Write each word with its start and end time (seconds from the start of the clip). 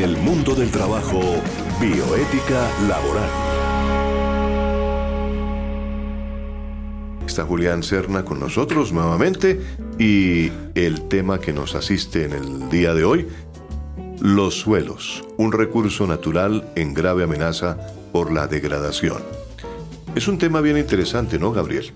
en 0.00 0.08
el 0.08 0.16
mundo 0.16 0.54
del 0.54 0.70
trabajo, 0.70 1.20
bioética 1.78 2.70
laboral. 2.88 3.28
Está 7.26 7.44
Julián 7.44 7.82
Serna 7.82 8.24
con 8.24 8.40
nosotros 8.40 8.92
nuevamente 8.92 9.60
y 9.98 10.50
el 10.74 11.06
tema 11.08 11.38
que 11.38 11.52
nos 11.52 11.74
asiste 11.74 12.24
en 12.24 12.32
el 12.32 12.70
día 12.70 12.94
de 12.94 13.04
hoy, 13.04 13.28
los 14.20 14.54
suelos, 14.54 15.22
un 15.36 15.52
recurso 15.52 16.06
natural 16.06 16.72
en 16.76 16.94
grave 16.94 17.24
amenaza 17.24 17.76
por 18.10 18.32
la 18.32 18.46
degradación. 18.46 19.22
Es 20.14 20.28
un 20.28 20.38
tema 20.38 20.62
bien 20.62 20.78
interesante, 20.78 21.38
¿no, 21.38 21.52
Gabriel? 21.52 21.92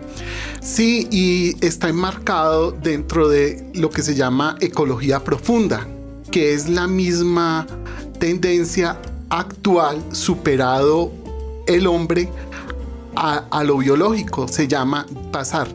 Sí, 0.61 1.09
y 1.11 1.57
está 1.64 1.89
enmarcado 1.89 2.71
dentro 2.71 3.29
de 3.29 3.66
lo 3.75 3.89
que 3.89 4.02
se 4.02 4.14
llama 4.14 4.57
ecología 4.61 5.25
profunda, 5.25 5.89
que 6.35 6.53
es 6.53 6.69
la 6.69 6.89
misma 6.89 7.64
tendencia 8.18 9.00
actual 9.31 10.03
superado 10.11 11.13
el 11.68 11.86
hombre 11.86 12.29
a, 13.14 13.63
lo 13.63 13.79
biológico. 13.79 14.49
Se 14.49 14.67
llama 14.67 15.07
pasar 15.31 15.68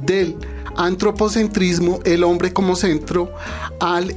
del 0.00 0.36
antropocentrismo, 0.76 1.98
el 2.04 2.22
hombre 2.22 2.52
como 2.52 2.76
centro, 2.76 3.32
al 3.80 4.14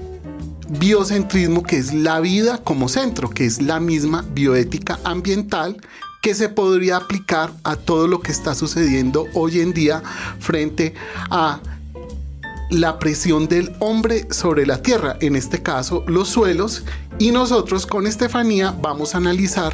biocentrismo, 0.70 1.64
que 1.64 1.78
es 1.78 1.92
la 1.92 2.20
vida 2.20 2.60
como 2.64 2.90
centro, 2.90 3.32
que 3.32 3.46
es 3.46 3.60
la 3.60 3.80
misma 3.80 4.24
bioética 4.34 5.00
ambiental 5.04 5.78
que 6.22 6.36
se 6.36 6.48
podría 6.48 6.98
aplicar 6.98 7.52
a 7.64 7.76
todo 7.76 8.08
lo 8.08 8.20
que 8.20 8.32
está 8.32 8.54
sucediendo 8.54 9.26
hoy 9.34 9.62
en 9.62 9.74
día 9.74 10.04
frente 10.40 10.94
a 11.32 11.60
la 12.70 13.00
presión 13.00 13.48
del 13.48 13.76
hombre 13.80 14.28
sobre 14.32 14.66
la 14.66 14.82
tierra, 14.82 15.18
en 15.22 15.36
este 15.36 15.62
caso 15.62 16.04
los 16.08 16.30
suelos, 16.30 16.84
y 17.20 17.32
nosotros 17.32 17.86
con 17.86 18.08
Estefanía 18.08 18.76
vamos 18.82 19.16
a 19.16 19.20
analizar 19.20 19.74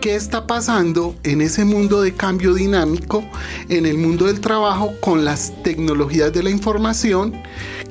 qué 0.00 0.14
está 0.14 0.46
pasando 0.46 1.16
en 1.22 1.40
ese 1.40 1.64
mundo 1.64 2.02
de 2.02 2.14
cambio 2.14 2.54
dinámico, 2.54 3.24
en 3.68 3.86
el 3.86 3.98
mundo 3.98 4.26
del 4.26 4.40
trabajo 4.40 4.92
con 5.00 5.24
las 5.24 5.52
tecnologías 5.62 6.32
de 6.32 6.42
la 6.42 6.50
información, 6.50 7.40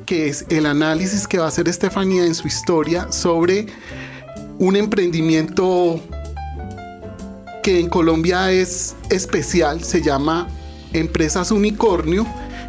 que 0.06 0.28
es 0.28 0.46
el 0.48 0.66
análisis 0.66 1.26
que 1.26 1.38
va 1.38 1.46
a 1.46 1.48
hacer 1.48 1.68
Estefanía 1.68 2.24
en 2.24 2.34
su 2.34 2.48
historia 2.48 3.10
sobre 3.12 3.66
un 4.58 4.76
emprendimiento 4.76 6.00
que 7.62 7.80
en 7.80 7.88
Colombia 7.88 8.50
es 8.50 8.96
especial, 9.10 9.84
se 9.84 10.00
llama 10.00 10.48
Empresas 10.92 11.50
Unicornio, 11.50 12.26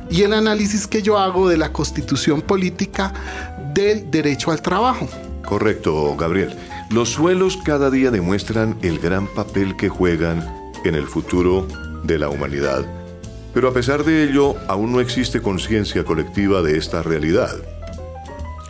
y 0.09 0.23
el 0.23 0.33
análisis 0.33 0.87
que 0.87 1.01
yo 1.01 1.17
hago 1.17 1.47
de 1.47 1.57
la 1.57 1.71
constitución 1.71 2.41
política 2.41 3.13
del 3.73 4.09
derecho 4.09 4.51
al 4.51 4.61
trabajo. 4.61 5.07
Correcto, 5.45 6.15
Gabriel. 6.15 6.55
Los 6.89 7.09
suelos 7.09 7.57
cada 7.63 7.89
día 7.91 8.11
demuestran 8.11 8.77
el 8.81 8.99
gran 8.99 9.27
papel 9.27 9.75
que 9.77 9.89
juegan 9.89 10.43
en 10.85 10.95
el 10.95 11.07
futuro 11.07 11.67
de 12.03 12.17
la 12.17 12.29
humanidad. 12.29 12.85
Pero 13.53 13.69
a 13.69 13.73
pesar 13.73 14.03
de 14.03 14.23
ello, 14.23 14.55
aún 14.67 14.91
no 14.91 14.99
existe 14.99 15.41
conciencia 15.41 16.03
colectiva 16.03 16.61
de 16.61 16.77
esta 16.77 17.03
realidad. 17.03 17.55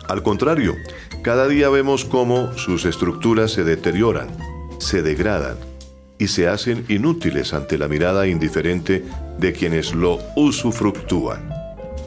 Al 0.08 0.22
contrario, 0.22 0.74
cada 1.22 1.48
día 1.48 1.68
vemos 1.68 2.04
cómo 2.04 2.56
sus 2.58 2.84
estructuras 2.84 3.52
se 3.52 3.64
deterioran, 3.64 4.28
se 4.78 5.02
degradan 5.02 5.69
y 6.20 6.28
se 6.28 6.46
hacen 6.46 6.84
inútiles 6.88 7.54
ante 7.54 7.78
la 7.78 7.88
mirada 7.88 8.28
indiferente 8.28 9.02
de 9.38 9.52
quienes 9.54 9.94
lo 9.94 10.18
usufructúan, 10.36 11.48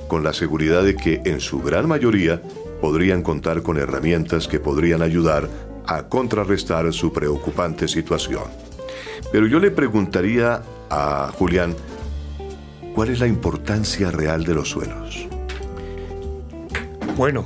con 0.08 0.24
la 0.24 0.34
seguridad 0.34 0.84
de 0.84 0.96
que 0.96 1.22
en 1.26 1.42
su 1.42 1.60
gran 1.62 1.88
mayoría 1.88 2.40
podrían 2.80 3.24
contar 3.24 3.64
con 3.64 3.78
herramientas 3.78 4.48
que 4.48 4.60
podrían 4.60 5.02
ayudar 5.02 5.50
a 5.88 6.04
contrarrestar 6.04 6.94
su 6.94 7.12
preocupante 7.12 7.88
situación. 7.88 8.44
Pero 9.32 9.48
yo 9.48 9.60
le 9.60 9.72
preguntaría 9.72 10.62
a 10.92 11.32
Julián, 11.36 11.76
¿cuál 12.94 13.10
es 13.10 13.20
la 13.20 13.28
importancia 13.28 14.12
real 14.12 14.44
de 14.44 14.54
los 14.54 14.70
suelos? 14.70 15.28
Bueno, 17.18 17.46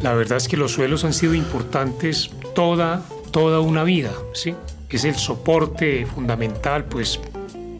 la 0.00 0.14
verdad 0.14 0.38
es 0.38 0.48
que 0.48 0.56
los 0.56 0.72
suelos 0.72 1.04
han 1.04 1.12
sido 1.12 1.34
importantes 1.34 2.30
toda, 2.56 3.04
toda 3.30 3.60
una 3.60 3.84
vida, 3.84 4.12
¿sí? 4.34 4.56
Es 4.92 5.04
el 5.04 5.14
soporte 5.14 6.06
fundamental, 6.06 6.84
pues, 6.84 7.18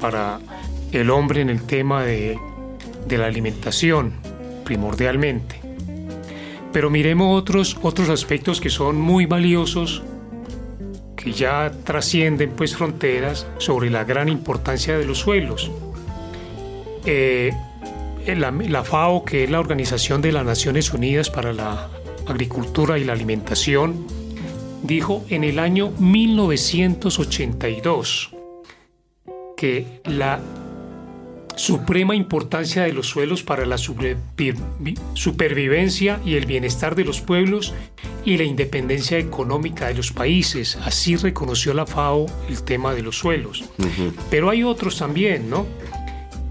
para 0.00 0.40
el 0.92 1.10
hombre 1.10 1.42
en 1.42 1.50
el 1.50 1.62
tema 1.62 2.02
de, 2.04 2.38
de 3.06 3.18
la 3.18 3.26
alimentación, 3.26 4.14
primordialmente. 4.64 5.60
Pero 6.72 6.88
miremos 6.88 7.38
otros, 7.38 7.76
otros 7.82 8.08
aspectos 8.08 8.60
que 8.60 8.70
son 8.70 9.00
muy 9.00 9.26
valiosos, 9.26 10.02
que 11.16 11.32
ya 11.32 11.70
trascienden 11.84 12.50
pues 12.50 12.76
fronteras 12.76 13.46
sobre 13.58 13.90
la 13.90 14.04
gran 14.04 14.28
importancia 14.28 14.96
de 14.96 15.04
los 15.04 15.18
suelos. 15.18 15.70
Eh, 17.04 17.52
la, 18.26 18.50
la 18.50 18.84
FAO, 18.84 19.24
que 19.24 19.44
es 19.44 19.50
la 19.50 19.60
Organización 19.60 20.22
de 20.22 20.32
las 20.32 20.44
Naciones 20.44 20.92
Unidas 20.92 21.30
para 21.30 21.52
la 21.52 21.88
Agricultura 22.26 22.98
y 22.98 23.04
la 23.04 23.12
Alimentación, 23.12 24.06
dijo 24.82 25.24
en 25.28 25.44
el 25.44 25.58
año 25.58 25.92
1982 25.98 28.30
que 29.56 30.00
la 30.04 30.40
suprema 31.56 32.14
importancia 32.14 32.84
de 32.84 32.92
los 32.92 33.08
suelos 33.08 33.42
para 33.42 33.64
la 33.66 33.78
supervivencia 33.78 36.20
y 36.24 36.34
el 36.34 36.46
bienestar 36.46 36.94
de 36.94 37.04
los 37.04 37.20
pueblos 37.20 37.74
y 38.24 38.38
la 38.38 38.44
independencia 38.44 39.18
económica 39.18 39.88
de 39.88 39.94
los 39.94 40.12
países. 40.12 40.76
Así 40.76 41.16
reconoció 41.16 41.74
la 41.74 41.84
FAO 41.86 42.26
el 42.48 42.62
tema 42.62 42.94
de 42.94 43.02
los 43.02 43.18
suelos. 43.18 43.64
Pero 44.30 44.48
hay 44.50 44.62
otros 44.62 44.98
también, 44.98 45.50
¿no? 45.50 45.66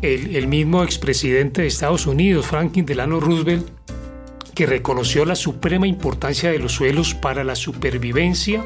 El, 0.01 0.35
el 0.35 0.47
mismo 0.47 0.83
expresidente 0.83 1.61
de 1.61 1.67
Estados 1.67 2.07
Unidos, 2.07 2.47
Franklin 2.47 2.85
Delano 2.85 3.19
Roosevelt, 3.19 3.67
que 4.53 4.65
reconoció 4.65 5.25
la 5.25 5.35
suprema 5.35 5.87
importancia 5.87 6.51
de 6.51 6.59
los 6.59 6.73
suelos 6.73 7.13
para 7.13 7.43
la 7.43 7.55
supervivencia 7.55 8.65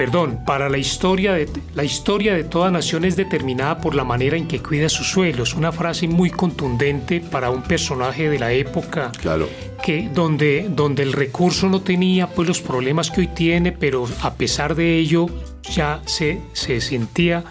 perdón, 0.00 0.46
para 0.46 0.70
la 0.70 0.78
historia 0.78 1.34
de 1.34 1.46
la 1.74 1.84
historia 1.84 2.32
de 2.32 2.42
toda 2.42 2.70
nación 2.70 3.04
es 3.04 3.16
determinada 3.16 3.82
por 3.82 3.94
la 3.94 4.02
manera 4.02 4.34
en 4.38 4.48
que 4.48 4.62
cuida 4.62 4.88
sus 4.88 5.10
suelos, 5.10 5.52
una 5.52 5.72
frase 5.72 6.08
muy 6.08 6.30
contundente 6.30 7.20
para 7.20 7.50
un 7.50 7.60
personaje 7.60 8.30
de 8.30 8.38
la 8.38 8.50
época. 8.50 9.12
Claro. 9.20 9.46
Que 9.84 10.08
donde 10.08 10.70
donde 10.70 11.02
el 11.02 11.12
recurso 11.12 11.68
no 11.68 11.82
tenía 11.82 12.28
pues 12.28 12.48
los 12.48 12.62
problemas 12.62 13.10
que 13.10 13.20
hoy 13.20 13.26
tiene, 13.26 13.72
pero 13.72 14.08
a 14.22 14.32
pesar 14.36 14.74
de 14.74 14.96
ello 14.96 15.26
ya 15.70 16.00
se, 16.06 16.40
se 16.54 16.80
sentía 16.80 17.44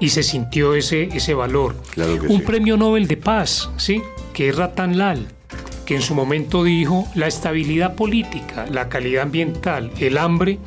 y 0.00 0.08
se 0.08 0.24
sintió 0.24 0.74
ese, 0.74 1.04
ese 1.14 1.32
valor. 1.34 1.76
Claro 1.94 2.18
que 2.18 2.26
un 2.26 2.40
sí. 2.40 2.44
premio 2.44 2.76
Nobel 2.76 3.06
de 3.06 3.18
paz, 3.18 3.70
¿sí? 3.76 4.02
Que 4.38 4.50
es 4.50 4.56
Lal 4.56 5.26
que 5.84 5.96
en 5.96 6.00
su 6.00 6.14
momento 6.14 6.62
dijo 6.62 7.08
la 7.16 7.26
estabilidad 7.26 7.96
política, 7.96 8.66
la 8.70 8.88
calidad 8.88 9.24
ambiental, 9.24 9.90
el 9.98 10.16
hambre 10.16 10.60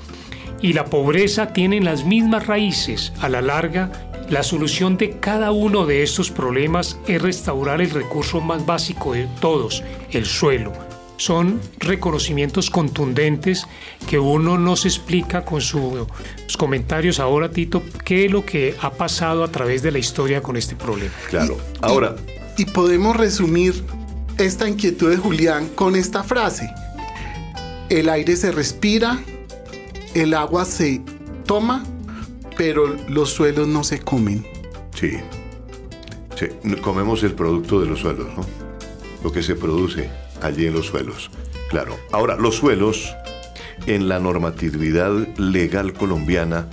y 0.61 0.73
la 0.73 0.83
pobreza 0.83 1.53
tienen 1.53 1.85
las 1.85 2.03
mismas 2.03 2.47
raíces. 2.47 3.13
A 3.21 3.29
la 3.29 3.41
larga, 3.41 3.89
la 4.29 4.43
solución 4.43 4.97
de 4.97 5.11
cada 5.21 5.53
uno 5.53 5.85
de 5.85 6.03
estos 6.03 6.31
problemas 6.31 6.99
es 7.07 7.21
restaurar 7.21 7.79
el 7.79 7.91
recurso 7.91 8.41
más 8.41 8.65
básico 8.65 9.13
de 9.13 9.29
todos, 9.39 9.85
el 10.11 10.25
suelo. 10.25 10.73
Son 11.15 11.61
reconocimientos 11.79 12.69
contundentes 12.69 13.67
que 14.05 14.19
uno 14.19 14.57
no 14.57 14.75
se 14.75 14.89
explica 14.89 15.45
con 15.45 15.61
sus 15.61 16.57
comentarios 16.57 17.21
ahora, 17.21 17.51
Tito, 17.51 17.83
qué 18.03 18.25
es 18.25 18.31
lo 18.31 18.45
que 18.45 18.75
ha 18.81 18.91
pasado 18.91 19.45
a 19.45 19.47
través 19.49 19.81
de 19.81 19.91
la 19.91 19.99
historia 19.99 20.41
con 20.41 20.57
este 20.57 20.75
problema. 20.75 21.13
Claro. 21.29 21.57
Ahora. 21.79 22.17
Y, 22.61 22.65
podemos 22.65 23.17
resumir 23.17 23.73
esta 24.37 24.69
inquietud 24.69 25.09
de 25.09 25.17
Julián 25.17 25.67
con 25.69 25.95
esta 25.95 26.21
frase. 26.21 26.69
El 27.89 28.07
aire 28.07 28.35
se 28.35 28.51
respira, 28.51 29.19
el 30.13 30.35
agua 30.35 30.65
se 30.65 31.01
toma, 31.47 31.83
pero 32.55 32.95
los 33.09 33.31
suelos 33.31 33.67
no 33.67 33.83
se 33.83 33.99
comen. 33.99 34.45
Sí. 34.93 35.13
sí. 36.35 36.75
Comemos 36.81 37.23
el 37.23 37.33
producto 37.33 37.81
de 37.81 37.87
los 37.87 38.01
suelos, 38.01 38.27
¿no? 38.37 38.45
Lo 39.23 39.31
que 39.31 39.41
se 39.41 39.55
produce 39.55 40.11
allí 40.39 40.67
en 40.67 40.73
los 40.73 40.85
suelos. 40.85 41.31
Claro. 41.67 41.97
Ahora, 42.11 42.35
los 42.35 42.57
suelos, 42.57 43.11
en 43.87 44.07
la 44.07 44.19
normatividad 44.19 45.11
legal 45.39 45.93
colombiana, 45.93 46.67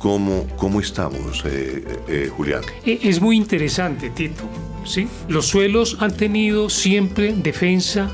¿cómo, 0.00 0.48
cómo 0.56 0.80
estamos, 0.80 1.44
eh, 1.44 1.84
eh, 2.08 2.28
Julián? 2.36 2.62
Es 2.84 3.20
muy 3.20 3.36
interesante, 3.36 4.10
Tito. 4.10 4.48
¿Sí? 4.84 5.08
Los 5.28 5.46
suelos 5.46 5.96
han 6.00 6.16
tenido 6.16 6.70
siempre 6.70 7.32
defensa 7.32 8.10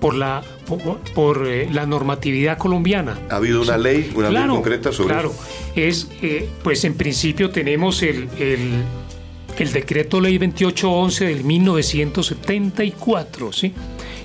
por 0.00 0.14
la, 0.14 0.42
por, 0.66 0.98
por 1.14 1.46
eh, 1.46 1.68
la 1.70 1.86
normatividad 1.86 2.58
colombiana. 2.58 3.16
¿Ha 3.30 3.36
habido 3.36 3.62
una 3.62 3.78
ley, 3.78 4.10
una 4.16 4.30
claro, 4.30 4.48
ley 4.48 4.56
concreta 4.56 4.90
sobre 4.92 5.14
Claro, 5.14 5.32
es, 5.76 6.08
eh, 6.22 6.48
pues 6.64 6.82
en 6.84 6.94
principio 6.94 7.50
tenemos 7.50 8.02
el, 8.02 8.28
el, 8.38 8.82
el, 9.58 9.72
decreto 9.72 10.20
ley 10.20 10.38
2811 10.38 11.26
del 11.26 11.44
1974, 11.44 13.52
¿sí? 13.52 13.72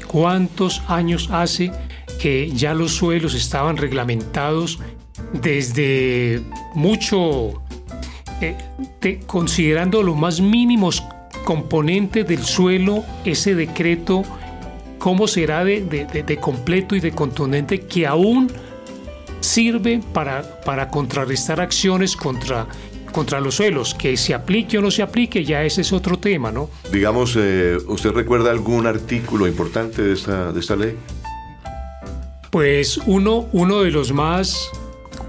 ¿Cuántos 0.08 0.82
años 0.88 1.30
hace 1.32 1.72
que 2.20 2.50
ya 2.52 2.74
los 2.74 2.94
suelos 2.94 3.36
estaban 3.36 3.78
reglamentados 3.78 4.80
desde 5.34 6.42
mucho, 6.74 7.62
eh, 8.42 8.58
considerando 9.28 10.02
los 10.02 10.16
más 10.16 10.42
mínimos 10.42 11.04
componentes 11.48 12.28
del 12.28 12.44
suelo, 12.44 13.06
ese 13.24 13.56
decreto, 13.56 14.24
cómo 15.00 15.30
será 15.30 15.64
de, 15.64 16.38
completo 16.42 16.94
y 16.94 17.00
de 17.00 17.14
contundente 17.14 17.80
que 17.80 18.06
aún 18.06 18.52
sirve 19.40 20.02
para, 20.12 20.60
para 20.66 20.90
contrarrestar 20.90 21.62
acciones 21.62 22.18
contra 22.18 22.68
contra 23.14 23.40
los 23.40 23.56
suelos, 23.56 23.96
que 23.96 24.18
se 24.18 24.34
aplique 24.34 24.78
o 24.78 24.82
no 24.82 24.92
se 24.92 25.02
aplique, 25.02 25.46
ya 25.46 25.64
ese 25.64 25.82
es 25.82 25.94
otro 25.94 26.20
tema, 26.20 26.52
¿no? 26.52 26.70
Digamos, 26.92 27.36
eh, 27.38 27.78
¿usted 27.88 28.12
recuerda 28.12 28.52
algún 28.52 28.86
artículo 28.86 29.48
importante 29.48 30.02
de 30.04 30.14
esta, 30.14 30.52
de 30.52 30.60
esta 30.60 30.76
ley? 30.76 30.98
Pues 32.52 33.00
uno, 33.08 33.48
uno 33.54 33.82
de 33.84 33.92
los 33.92 34.12
más, 34.12 34.70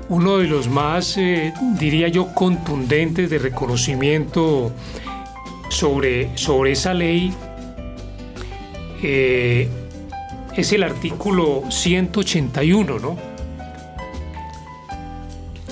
uno 0.09 0.39
de 0.39 0.49
los 0.49 0.69
más, 0.69 1.17
eh, 1.17 1.55
diría 1.79 2.09
yo, 2.09 2.35
contundentes 2.35 3.31
de 3.31 3.39
reconocimiento 3.39 4.73
sobre, 5.69 6.37
sobre 6.37 6.73
esa 6.73 6.95
ley 6.95 7.33
eh, 9.03 9.69
es 10.57 10.73
el 10.73 10.83
artículo 10.83 11.63
181, 11.71 12.99
¿no? 12.99 13.17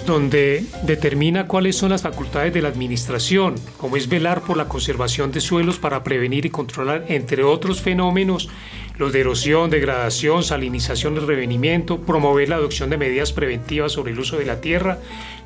donde 0.07 0.65
determina 0.85 1.49
cuáles 1.49 1.77
son 1.77 1.91
las 1.91 2.03
facultades 2.03 2.55
de 2.55 2.63
la 2.63 2.69
administración, 2.69 3.57
como 3.77 3.97
es 3.97 4.09
velar 4.09 4.43
por 4.43 4.57
la 4.57 4.69
conservación 4.69 5.33
de 5.33 5.41
suelos 5.41 5.79
para 5.79 6.05
prevenir 6.05 6.47
y 6.47 6.51
controlar, 6.51 7.05
entre 7.09 7.43
otros 7.43 7.81
fenómenos, 7.81 8.49
los 8.99 9.13
de 9.13 9.21
erosión, 9.21 9.69
degradación, 9.69 10.45
salinización 10.45 11.17
y 11.17 11.19
revenimiento, 11.19 12.01
promover 12.01 12.49
la 12.49 12.57
adopción 12.57 12.89
de 12.89 12.97
medidas 12.97 13.33
preventivas 13.33 13.93
sobre 13.93 14.13
el 14.13 14.21
uso 14.21 14.39
de 14.39 14.47
la 14.47 14.61
tierra 14.61 14.99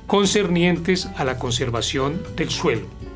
concernientes 0.06 1.08
a 1.16 1.24
la 1.24 1.38
conservación 1.38 2.20
del 2.36 2.50
suelo. 2.50 3.09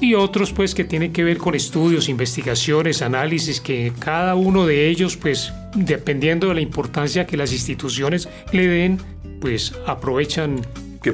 Y 0.00 0.14
otros 0.14 0.52
pues 0.52 0.74
que 0.74 0.84
tienen 0.84 1.12
que 1.12 1.24
ver 1.24 1.38
con 1.38 1.54
estudios, 1.54 2.08
investigaciones, 2.08 3.00
análisis, 3.00 3.60
que 3.60 3.92
cada 3.98 4.34
uno 4.34 4.66
de 4.66 4.88
ellos 4.88 5.16
pues 5.16 5.52
dependiendo 5.74 6.48
de 6.48 6.54
la 6.54 6.60
importancia 6.60 7.26
que 7.26 7.36
las 7.36 7.52
instituciones 7.52 8.28
le 8.52 8.66
den, 8.66 8.98
pues 9.40 9.74
aprovechan 9.86 10.62
que, 11.04 11.12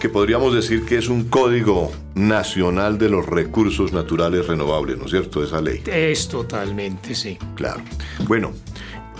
que 0.00 0.08
podríamos 0.08 0.52
decir 0.52 0.84
que 0.84 0.98
es 0.98 1.08
un 1.08 1.28
código 1.28 1.92
nacional 2.16 2.98
de 2.98 3.08
los 3.08 3.24
recursos 3.24 3.92
naturales 3.92 4.48
renovables, 4.48 4.98
¿no 4.98 5.04
es 5.04 5.12
cierto? 5.12 5.44
Esa 5.44 5.60
ley. 5.60 5.80
Es 5.86 6.26
totalmente, 6.26 7.14
sí. 7.14 7.38
Claro. 7.54 7.82
Bueno, 8.26 8.50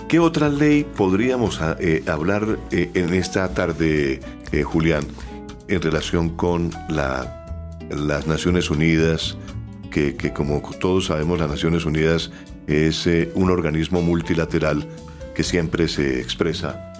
¿qué 0.08 0.18
otra 0.18 0.48
ley 0.48 0.84
podríamos 0.84 1.60
ah, 1.60 1.76
eh, 1.78 2.02
hablar 2.08 2.58
eh, 2.72 2.90
en 2.94 3.14
esta 3.14 3.54
tarde, 3.54 4.18
eh, 4.50 4.62
Julián, 4.64 5.04
en 5.68 5.80
relación 5.80 6.30
con 6.30 6.70
la, 6.88 7.41
las 7.94 8.26
Naciones 8.26 8.70
Unidas? 8.70 9.36
Que, 9.90 10.16
que, 10.16 10.32
como 10.32 10.62
todos 10.80 11.06
sabemos, 11.06 11.38
las 11.38 11.50
Naciones 11.50 11.84
Unidas 11.84 12.30
es 12.66 13.06
un 13.34 13.50
organismo 13.50 14.00
multilateral 14.00 14.88
que 15.34 15.42
siempre 15.42 15.88
se 15.88 16.20
expresa 16.20 16.92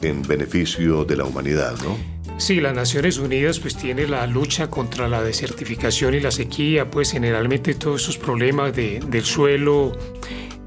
en 0.00 0.22
beneficio 0.22 1.04
de 1.04 1.16
la 1.16 1.24
humanidad, 1.24 1.74
¿no? 1.82 1.96
Sí, 2.38 2.60
las 2.60 2.74
Naciones 2.74 3.18
Unidas 3.18 3.60
pues 3.60 3.76
tiene 3.76 4.06
la 4.06 4.26
lucha 4.26 4.68
contra 4.68 5.08
la 5.08 5.22
desertificación 5.22 6.14
y 6.14 6.20
la 6.20 6.30
sequía, 6.30 6.90
pues 6.90 7.12
generalmente 7.12 7.74
todos 7.74 8.02
esos 8.02 8.18
problemas 8.18 8.76
de, 8.76 9.00
del 9.08 9.24
suelo, 9.24 9.92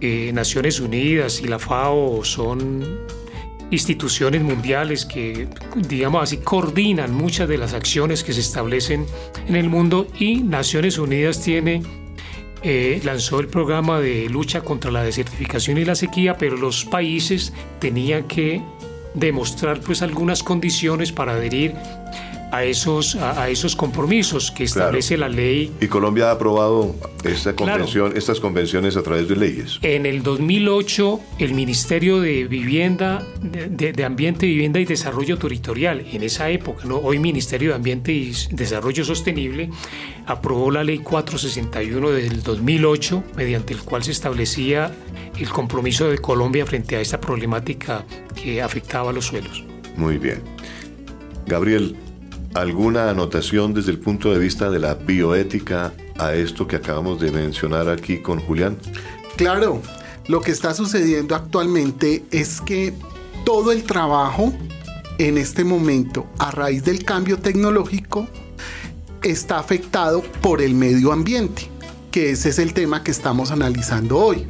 eh, 0.02 0.32
Naciones 0.34 0.80
Unidas 0.80 1.42
y 1.42 1.48
la 1.48 1.60
FAO 1.60 2.24
son 2.24 2.84
instituciones 3.72 4.42
mundiales 4.42 5.06
que, 5.06 5.48
digamos 5.76 6.24
así, 6.24 6.38
coordinan 6.38 7.14
muchas 7.14 7.48
de 7.48 7.58
las 7.58 7.74
acciones 7.74 8.24
que 8.24 8.34
se 8.34 8.42
establecen 8.42 9.06
en 9.48 9.56
el 9.56 9.70
mundo 9.70 10.08
y 10.20 10.38
Naciones 10.38 10.98
Unidas 10.98 11.42
tiene 11.42 11.84
eh, 12.62 13.00
lanzó 13.06 13.40
el 13.40 13.48
programa 13.48 14.02
de 14.02 14.28
lucha 14.30 14.62
contra 14.62 14.92
la 14.92 15.02
desertificación 15.02 15.78
y 15.78 15.86
la 15.86 15.96
sequía, 15.96 16.36
pero 16.38 16.58
los 16.58 16.84
países 16.84 17.54
tenían 17.80 18.26
que 18.26 18.62
demostrar 19.14 19.80
pues 19.80 20.02
algunas 20.02 20.44
condiciones 20.44 21.14
para 21.14 21.34
adherir 21.34 21.74
a 22.52 22.64
esos, 22.64 23.16
a, 23.16 23.50
esos 23.50 23.76
compromisos 23.76 24.52
que 24.52 24.64
establece 24.64 25.18
la 25.18 25.30
ley. 25.30 25.72
Y 25.80 25.88
Colombia 25.88 26.30
ha 26.30 26.32
aprobado 26.32 26.96
esta 27.24 27.56
convención, 27.56 28.14
estas 28.16 28.40
convenciones 28.40 28.98
a 28.98 29.04
través 29.04 29.28
de 29.28 29.36
leyes. 29.36 29.80
En 29.82 30.06
el 30.06 30.24
2008, 30.24 31.20
el 31.40 31.54
Ministerio 31.54 32.20
de 32.22 32.46
Vivienda, 32.46 33.26
de, 33.42 34.04
Ambiente, 34.04 34.46
Vivienda 34.46 34.80
y 34.80 34.86
Desarrollo 34.86 35.38
Territorial, 35.38 36.06
en 36.12 36.24
esa 36.24 36.50
época, 36.50 36.86
¿no? 36.86 36.98
hoy 36.98 37.20
Ministerio 37.20 37.70
de 37.70 37.76
Ambiente 37.76 38.12
y 38.12 38.34
Desarrollo 38.52 39.04
Sostenible, 39.04 39.70
aprobó 40.26 40.72
la 40.72 40.84
ley 40.84 41.00
461 41.00 42.10
del 42.12 42.42
2008, 42.44 43.24
mediante 43.36 43.74
el 43.74 43.82
cual 43.82 44.04
se 44.04 44.12
establecía 44.12 44.92
el 45.38 45.50
compromiso 45.50 46.10
de 46.10 46.18
Colombia 46.18 46.66
frente 46.66 46.96
a 46.96 47.02
esta 47.02 47.20
problemática 47.20 48.06
que 48.36 48.62
afectaba 48.62 49.12
a 49.12 49.14
los 49.14 49.26
suelos. 49.26 49.64
Muy 49.96 50.18
bien. 50.18 50.42
Gabriel, 51.46 51.96
¿alguna 52.54 53.10
anotación 53.10 53.74
desde 53.74 53.92
el 53.92 54.00
punto 54.00 54.32
de 54.32 54.40
vista 54.40 54.70
de 54.70 54.80
la 54.80 54.96
bioética 54.96 55.94
a 56.18 56.34
esto 56.34 56.68
que 56.68 56.76
acabamos 56.76 57.20
de 57.20 57.32
mencionar 57.32 57.90
aquí 57.90 58.22
con 58.22 58.40
Julián? 58.40 58.78
Claro, 59.36 59.82
lo 60.28 60.42
que 60.42 60.52
está 60.52 60.74
sucediendo 60.74 61.36
actualmente 61.36 62.24
es 62.32 62.62
que 62.62 62.94
todo 63.46 63.72
el 63.72 63.84
trabajo 63.84 64.54
en 65.18 65.38
este 65.38 65.64
momento, 65.64 66.28
a 66.38 66.52
raíz 66.52 66.84
del 66.84 67.04
cambio 67.04 67.40
tecnológico, 67.40 68.28
está 69.22 69.60
afectado 69.60 70.22
por 70.42 70.62
el 70.62 70.74
medio 70.74 71.12
ambiente, 71.12 71.70
que 72.12 72.32
ese 72.32 72.50
es 72.50 72.60
el 72.60 72.74
tema 72.74 73.04
que 73.04 73.12
estamos 73.12 73.52
analizando 73.52 74.18
hoy 74.18 74.48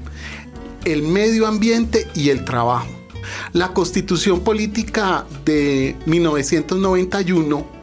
el 0.86 1.04
medio 1.04 1.48
ambiente 1.48 2.07
y 2.16 2.30
el 2.30 2.46
trabajo. 2.46 2.88
La 3.54 3.74
constitución 3.74 4.42
política 4.42 5.25
de 5.46 5.96
1991 6.06 7.78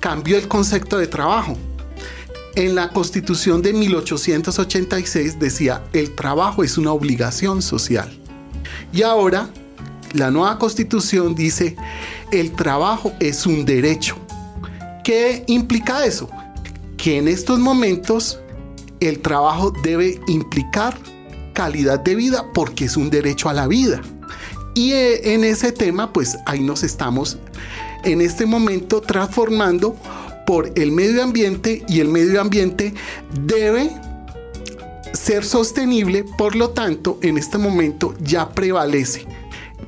cambió 0.00 0.36
el 0.36 0.48
concepto 0.48 0.98
de 0.98 1.06
trabajo. 1.06 1.56
En 2.54 2.74
la 2.74 2.90
constitución 2.90 3.62
de 3.62 3.72
1886 3.72 5.38
decía, 5.38 5.84
el 5.92 6.14
trabajo 6.14 6.64
es 6.64 6.76
una 6.78 6.92
obligación 6.92 7.62
social. 7.62 8.10
Y 8.92 9.02
ahora, 9.02 9.48
la 10.12 10.30
nueva 10.30 10.58
constitución 10.58 11.34
dice, 11.34 11.76
el 12.32 12.52
trabajo 12.52 13.12
es 13.20 13.46
un 13.46 13.64
derecho. 13.64 14.16
¿Qué 15.04 15.44
implica 15.46 16.04
eso? 16.04 16.28
Que 16.96 17.18
en 17.18 17.28
estos 17.28 17.58
momentos 17.58 18.40
el 19.00 19.20
trabajo 19.20 19.72
debe 19.82 20.20
implicar 20.26 20.98
calidad 21.52 22.00
de 22.00 22.14
vida 22.14 22.46
porque 22.52 22.86
es 22.86 22.96
un 22.96 23.10
derecho 23.10 23.48
a 23.48 23.52
la 23.52 23.66
vida. 23.66 24.00
Y 24.74 24.92
eh, 24.92 25.34
en 25.34 25.44
ese 25.44 25.72
tema, 25.72 26.12
pues 26.12 26.38
ahí 26.46 26.60
nos 26.60 26.82
estamos 26.82 27.38
en 28.04 28.20
este 28.20 28.46
momento 28.46 29.00
transformando 29.00 29.96
por 30.46 30.72
el 30.76 30.92
medio 30.92 31.22
ambiente 31.22 31.84
y 31.88 32.00
el 32.00 32.08
medio 32.08 32.40
ambiente 32.40 32.94
debe 33.44 33.90
ser 35.12 35.44
sostenible, 35.44 36.24
por 36.36 36.56
lo 36.56 36.70
tanto, 36.70 37.18
en 37.22 37.38
este 37.38 37.58
momento 37.58 38.14
ya 38.20 38.50
prevalece. 38.50 39.26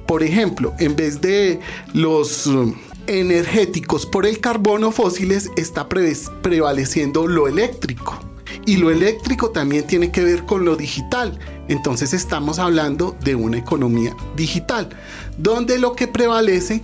Por 0.06 0.22
ejemplo, 0.22 0.74
en 0.78 0.96
vez 0.96 1.20
de 1.20 1.60
los 1.94 2.46
um, 2.46 2.74
energéticos 3.06 4.06
por 4.06 4.26
el 4.26 4.40
carbono 4.40 4.92
fósiles, 4.92 5.50
está 5.56 5.88
prevaleciendo 5.88 7.26
lo 7.26 7.48
eléctrico. 7.48 8.29
Y 8.70 8.76
lo 8.76 8.92
eléctrico 8.92 9.50
también 9.50 9.84
tiene 9.84 10.12
que 10.12 10.22
ver 10.22 10.44
con 10.44 10.64
lo 10.64 10.76
digital. 10.76 11.36
Entonces 11.66 12.12
estamos 12.12 12.60
hablando 12.60 13.16
de 13.20 13.34
una 13.34 13.58
economía 13.58 14.14
digital, 14.36 14.88
donde 15.36 15.76
lo 15.76 15.96
que 15.96 16.06
prevalece 16.06 16.80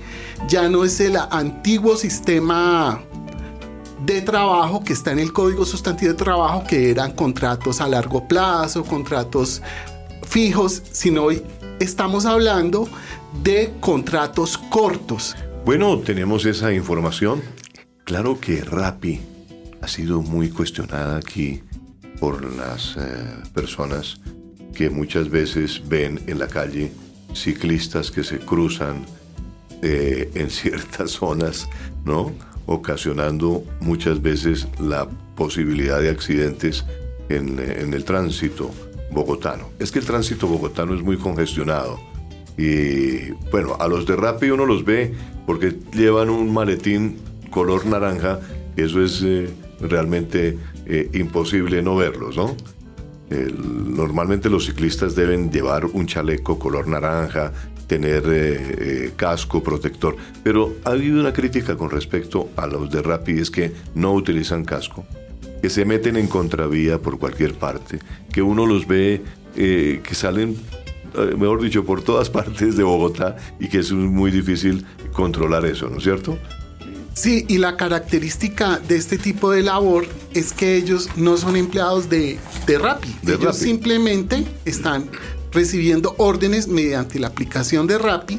ya 0.49 0.69
no 0.69 0.85
es 0.85 0.99
el 0.99 1.15
antiguo 1.17 1.95
sistema 1.95 3.01
de 4.05 4.21
trabajo 4.21 4.83
que 4.83 4.95
está 4.95 5.13
en 5.13 5.21
el 5.21 5.33
Código 5.33 5.65
Sustantivo 5.65 6.11
de 6.11 6.19
Trabajo, 6.19 6.65
que 6.69 6.91
eran 6.91 7.13
contratos 7.13 7.81
a 7.81 7.87
largo 7.87 8.27
plazo, 8.27 8.83
contratos 8.83 9.63
fijos, 10.27 10.83
sino 10.91 11.23
hoy 11.23 11.41
estamos 11.79 12.27
hablando 12.27 12.89
de 13.45 13.73
contratos 13.79 14.59
cortos. 14.59 15.37
Bueno, 15.65 16.01
tenemos 16.01 16.47
esa 16.47 16.73
información. 16.75 17.43
Claro 18.03 18.41
que 18.41 18.63
Rappi 18.63 19.21
ha 19.83 19.87
sido 19.87 20.21
muy 20.21 20.51
cuestionada 20.51 21.17
aquí 21.17 21.63
por 22.21 22.45
las 22.57 22.97
eh, 22.97 23.01
personas 23.55 24.21
que 24.75 24.91
muchas 24.91 25.31
veces 25.31 25.83
ven 25.89 26.21
en 26.27 26.39
la 26.39 26.49
calle 26.49 26.93
ciclistas 27.35 28.11
que 28.11 28.25
se 28.25 28.39
cruzan 28.39 29.05
eh, 29.83 30.31
en 30.35 30.51
ciertas 30.63 31.13
zonas, 31.13 31.69
¿no? 32.05 32.33
Ocasionando 32.67 33.65
muchas 33.81 34.21
veces 34.21 34.67
la 34.81 35.09
posibilidad 35.37 36.01
de 36.01 36.11
accidentes 36.11 36.85
en, 37.29 37.59
en 37.59 37.95
el 37.95 38.05
tránsito 38.05 38.71
bogotano. 39.11 39.71
Es 39.79 39.93
que 39.93 40.01
el 40.01 40.05
tránsito 40.05 40.47
bogotano 40.47 40.95
es 40.95 41.03
muy 41.03 41.17
congestionado 41.17 41.99
Y 42.59 43.31
bueno, 43.51 43.77
a 43.79 43.89
los 43.89 44.07
de 44.07 44.17
Rappi 44.17 44.51
uno 44.51 44.67
los 44.67 44.85
ve 44.85 45.15
porque 45.47 45.77
llevan 45.93 46.29
un 46.31 46.53
maletín 46.53 47.19
color 47.51 47.87
naranja, 47.87 48.41
eso 48.77 49.03
es 49.03 49.23
eh, 49.23 49.49
realmente 49.81 50.59
eh, 50.87 51.11
imposible 51.15 51.83
no 51.83 51.97
verlos, 51.97 52.37
¿no? 52.37 52.57
normalmente 53.29 54.49
los 54.49 54.67
ciclistas 54.67 55.17
deben 55.17 55.51
llevar 55.51 55.85
un 55.85 56.07
chaleco 56.07 56.61
color 56.61 56.87
naranja, 56.87 57.53
tener 57.89 58.23
eh, 58.29 59.11
casco 59.17 59.65
protector, 59.65 60.17
pero 60.45 60.77
ha 60.85 60.91
habido 60.91 61.19
una 61.19 61.33
crítica 61.33 61.77
con 61.77 61.91
respecto 61.91 62.51
a 62.55 62.69
los 62.69 62.89
de 62.89 63.03
Rappi, 63.03 63.33
es 63.33 63.51
que 63.51 63.73
no 63.97 64.13
utilizan 64.13 64.65
casco, 64.65 65.05
que 65.61 65.71
se 65.71 65.85
meten 65.85 66.17
en 66.17 66.29
contravía 66.29 67.01
por 67.01 67.19
cualquier 67.19 67.55
parte, 67.55 67.99
que 68.33 68.43
uno 68.43 68.65
los 68.65 68.87
ve 68.87 69.23
que 69.57 70.15
salen 70.15 70.57
mejor 71.37 71.63
dicho, 71.63 71.85
por 71.85 72.03
todas 72.03 72.31
partes 72.39 72.77
de 72.77 72.83
Bogotá 72.83 73.37
y 73.59 73.69
que 73.69 73.79
es 73.79 73.93
muy 73.93 74.31
difícil 74.31 74.85
controlar 75.13 75.65
eso, 75.65 75.89
¿no 75.89 75.99
es 75.99 76.05
cierto? 76.05 76.39
Sí, 77.17 77.47
y 77.49 77.57
la 77.57 77.79
característica 77.79 78.79
de 78.79 78.97
este 78.97 79.17
tipo 79.17 79.51
de 79.51 79.63
labor 79.63 80.07
es 80.35 80.53
que 80.53 80.77
ellos 80.77 81.09
no 81.17 81.39
son 81.39 81.57
empleados 81.57 82.11
de, 82.11 82.39
de 82.67 82.79
Rappi. 82.79 83.17
ellos 83.27 83.57
simplemente 83.57 84.45
están 84.67 85.09
recibiendo 85.51 86.15
órdenes 86.19 86.69
mediante 86.69 87.19
la 87.19 87.29
aplicación 87.29 87.87
de 87.87 87.97
Rappi 87.97 88.39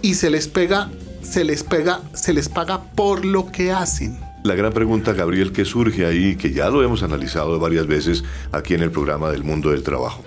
y 0.00 0.14
se 0.14 0.30
les 0.30 0.48
pega, 0.48 0.90
se 1.20 1.44
les 1.44 1.62
pega, 1.62 2.00
se 2.14 2.32
les 2.32 2.48
paga 2.48 2.84
por 2.92 3.26
lo 3.26 3.52
que 3.52 3.70
hacen. 3.70 4.18
La 4.44 4.54
gran 4.54 4.72
pregunta, 4.72 5.12
Gabriel, 5.12 5.52
que 5.52 5.66
surge 5.66 6.06
ahí, 6.06 6.36
que 6.36 6.54
ya 6.54 6.70
lo 6.70 6.82
hemos 6.82 7.02
analizado 7.02 7.60
varias 7.60 7.86
veces 7.86 8.24
aquí 8.50 8.72
en 8.72 8.80
el 8.80 8.90
programa 8.90 9.30
del 9.30 9.44
mundo 9.44 9.72
del 9.72 9.82
trabajo. 9.82 10.24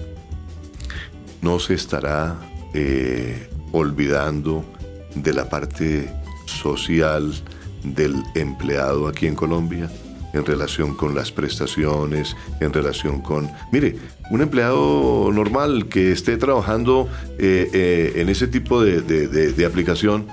¿No 1.41 1.59
se 1.59 1.73
estará 1.73 2.35
eh, 2.75 3.49
olvidando 3.71 4.63
de 5.15 5.33
la 5.33 5.49
parte 5.49 6.13
social, 6.45 7.33
del 7.83 8.23
empleado 8.35 9.07
aquí 9.07 9.27
en 9.27 9.35
Colombia 9.35 9.89
en 10.33 10.45
relación 10.45 10.95
con 10.95 11.15
las 11.15 11.31
prestaciones, 11.31 12.35
en 12.59 12.73
relación 12.73 13.21
con... 13.21 13.49
Mire, 13.71 13.95
un 14.29 14.41
empleado 14.41 15.31
normal 15.33 15.87
que 15.89 16.11
esté 16.11 16.37
trabajando 16.37 17.09
eh, 17.37 17.69
eh, 17.73 18.13
en 18.17 18.29
ese 18.29 18.47
tipo 18.47 18.81
de, 18.81 19.65
aplicación, 19.65 20.27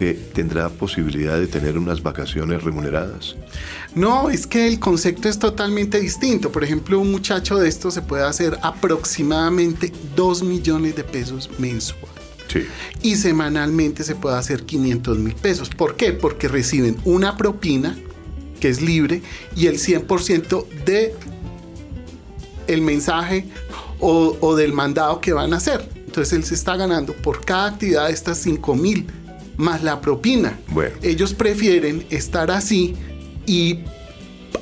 eh, 0.00 0.30
¿tendrá 0.32 0.68
posibilidad 0.68 1.38
de 1.38 1.46
tener 1.46 1.76
unas 1.76 2.02
vacaciones 2.02 2.62
remuneradas? 2.62 3.36
No, 3.94 4.30
es 4.30 4.46
que 4.46 4.68
el 4.68 4.78
concepto 4.78 5.28
es 5.28 5.38
totalmente 5.38 6.00
distinto. 6.00 6.52
Por 6.52 6.64
ejemplo, 6.64 7.00
un 7.00 7.10
muchacho 7.10 7.58
de 7.58 7.68
esto 7.68 7.90
se 7.90 8.02
puede 8.02 8.24
hacer 8.24 8.58
aproximadamente 8.62 9.92
2 10.14 10.42
millones 10.42 10.96
de 10.96 11.04
pesos 11.04 11.50
mensuales. 11.58 12.27
Y 13.02 13.16
semanalmente 13.16 14.04
se 14.04 14.14
puede 14.14 14.36
hacer 14.36 14.64
500 14.64 15.18
mil 15.18 15.34
pesos. 15.34 15.70
¿Por 15.70 15.96
qué? 15.96 16.12
Porque 16.12 16.48
reciben 16.48 16.96
una 17.04 17.36
propina 17.36 17.96
que 18.60 18.68
es 18.68 18.80
libre 18.80 19.22
y 19.56 19.66
el 19.66 19.78
100% 19.78 20.66
de 20.84 21.14
el 22.66 22.82
mensaje 22.82 23.46
o, 24.00 24.54
del 24.56 24.72
mandado 24.72 25.20
que 25.20 25.32
van 25.32 25.52
a 25.52 25.56
hacer. 25.56 25.88
Entonces 25.94 26.32
él 26.34 26.44
se 26.44 26.54
está 26.54 26.76
ganando 26.76 27.12
por 27.12 27.44
cada 27.44 27.66
actividad 27.66 28.06
de 28.08 28.12
estas 28.12 28.38
5 28.38 28.74
mil 28.76 29.06
más 29.56 29.82
la 29.82 30.00
propina. 30.00 30.58
Bueno. 30.68 30.94
Ellos 31.02 31.34
prefieren 31.34 32.06
estar 32.10 32.50
así 32.50 32.94
y 33.46 33.80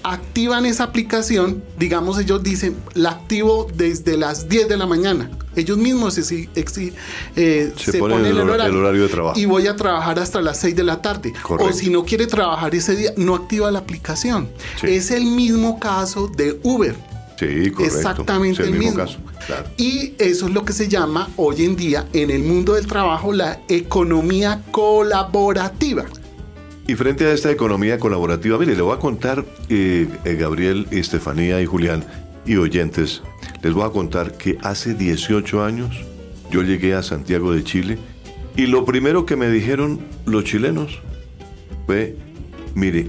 activan 0.02 0.66
esa 0.66 0.85
aplicación, 0.85 1.62
digamos 1.78 2.19
ellos 2.19 2.43
dicen, 2.43 2.76
la 2.95 3.11
activo 3.11 3.66
desde 3.75 4.16
las 4.16 4.49
10 4.49 4.69
de 4.69 4.76
la 4.76 4.87
mañana. 4.87 5.31
Ellos 5.57 5.79
mismos 5.79 6.15
se, 6.15 6.49
eh, 7.37 7.73
ponen, 7.99 8.27
el, 8.27 8.39
horario, 8.39 9.03
de 9.03 9.09
trabajo. 9.09 9.39
Y 9.39 9.47
voy 9.47 9.67
a 9.67 9.75
trabajar 9.75 10.19
hasta 10.19 10.41
las 10.43 10.61
6 10.61 10.77
de 10.77 10.85
la 10.85 11.03
tarde. 11.03 11.33
O 11.49 11.73
si 11.73 11.91
no 11.91 12.05
quiere 12.05 12.27
trabajar 12.27 12.75
ese 12.75 12.95
día, 12.95 13.13
no 13.17 13.35
activa 13.35 13.71
la 13.71 13.81
aplicación. 13.81 14.49
Es 14.83 15.11
el 15.11 15.25
mismo 15.25 15.81
caso 15.81 16.29
de 16.29 16.61
Uber. 16.63 16.95
Sí, 17.39 17.71
correcto. 17.71 17.85
Exactamente 17.85 18.63
el, 18.63 18.73
mismo. 18.73 18.97
Caso. 18.97 19.19
Y 19.77 20.15
eso 20.19 20.47
es 20.47 20.53
lo 20.53 20.65
que 20.65 20.73
se 20.73 20.89
llama 20.89 21.29
hoy 21.37 21.65
en 21.65 21.77
día 21.77 22.07
en 22.13 22.31
el 22.31 22.43
mundo 22.43 22.75
del 22.75 22.87
trabajo 22.87 23.33
la 23.33 23.61
economía 23.69 24.63
colaborativa. 24.71 26.05
Y 26.89 26.95
frente 26.95 27.27
a 27.27 27.33
esta 27.33 27.51
economía 27.51 27.99
colaborativa, 27.99 28.59
mire, 28.59 28.77
le 28.77 28.83
voy 28.83 28.95
a 28.95 29.01
contar, 29.01 29.45
eh, 29.69 30.07
eh, 30.25 30.35
Gabriel, 30.35 30.87
Estefanía 30.93 31.61
y 31.61 31.67
Julián 31.67 32.05
y 32.47 32.57
oyentes, 32.57 33.23
les 33.67 33.75
voy 33.75 33.83
a 33.83 33.91
contar 33.91 34.39
que 34.39 34.59
hace 34.63 34.95
18 34.95 35.65
años 35.65 35.91
yo 36.53 36.63
llegué 36.63 36.95
a 36.95 37.03
Santiago 37.03 37.53
de 37.53 37.65
Chile 37.65 37.99
y 38.57 38.67
lo 38.67 38.85
primero 38.85 39.27
que 39.27 39.35
me 39.35 39.51
dijeron 39.51 39.99
los 40.25 40.45
chilenos 40.45 41.01
fue, 41.85 42.17
mire, 42.77 43.09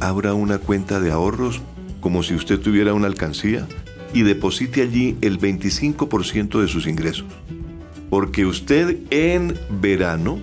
abra 0.00 0.32
una 0.32 0.56
cuenta 0.56 1.00
de 1.00 1.10
ahorros 1.10 1.60
como 2.00 2.22
si 2.22 2.34
usted 2.34 2.58
tuviera 2.60 2.94
una 2.94 3.08
alcancía 3.08 3.68
y 4.14 4.22
deposite 4.22 4.80
allí 4.80 5.18
el 5.20 5.38
25% 5.38 6.62
de 6.62 6.68
sus 6.68 6.86
ingresos. 6.86 7.26
Porque 8.08 8.46
usted 8.46 9.00
en 9.10 9.54
verano 9.82 10.40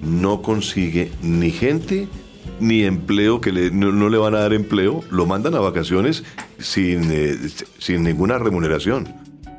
no 0.00 0.40
consigue 0.40 1.12
ni 1.20 1.50
gente 1.50 2.08
ni 2.60 2.84
empleo, 2.84 3.40
que 3.40 3.52
no, 3.70 4.08
le 4.08 4.18
van 4.18 4.34
a 4.34 4.40
dar 4.40 4.52
empleo, 4.52 5.02
lo 5.10 5.26
mandan 5.26 5.54
a 5.54 5.60
vacaciones 5.60 6.24
sin, 6.58 7.10
eh, 7.10 7.36
sin 7.78 8.02
ninguna 8.02 8.38
remuneración, 8.38 9.08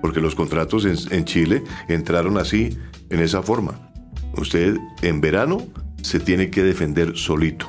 porque 0.02 0.22
los 0.22 0.36
contratos 0.36 0.86
en, 0.86 0.96
en 1.16 1.26
Chile 1.26 1.64
entraron 1.88 2.38
así, 2.38 2.78
en 3.10 3.20
esa 3.20 3.42
forma. 3.42 3.92
Usted 4.38 4.78
en 5.02 5.22
verano 5.22 5.66
se 6.02 6.20
tiene 6.20 6.50
que 6.50 6.64
defender 6.64 7.18
solito. 7.18 7.68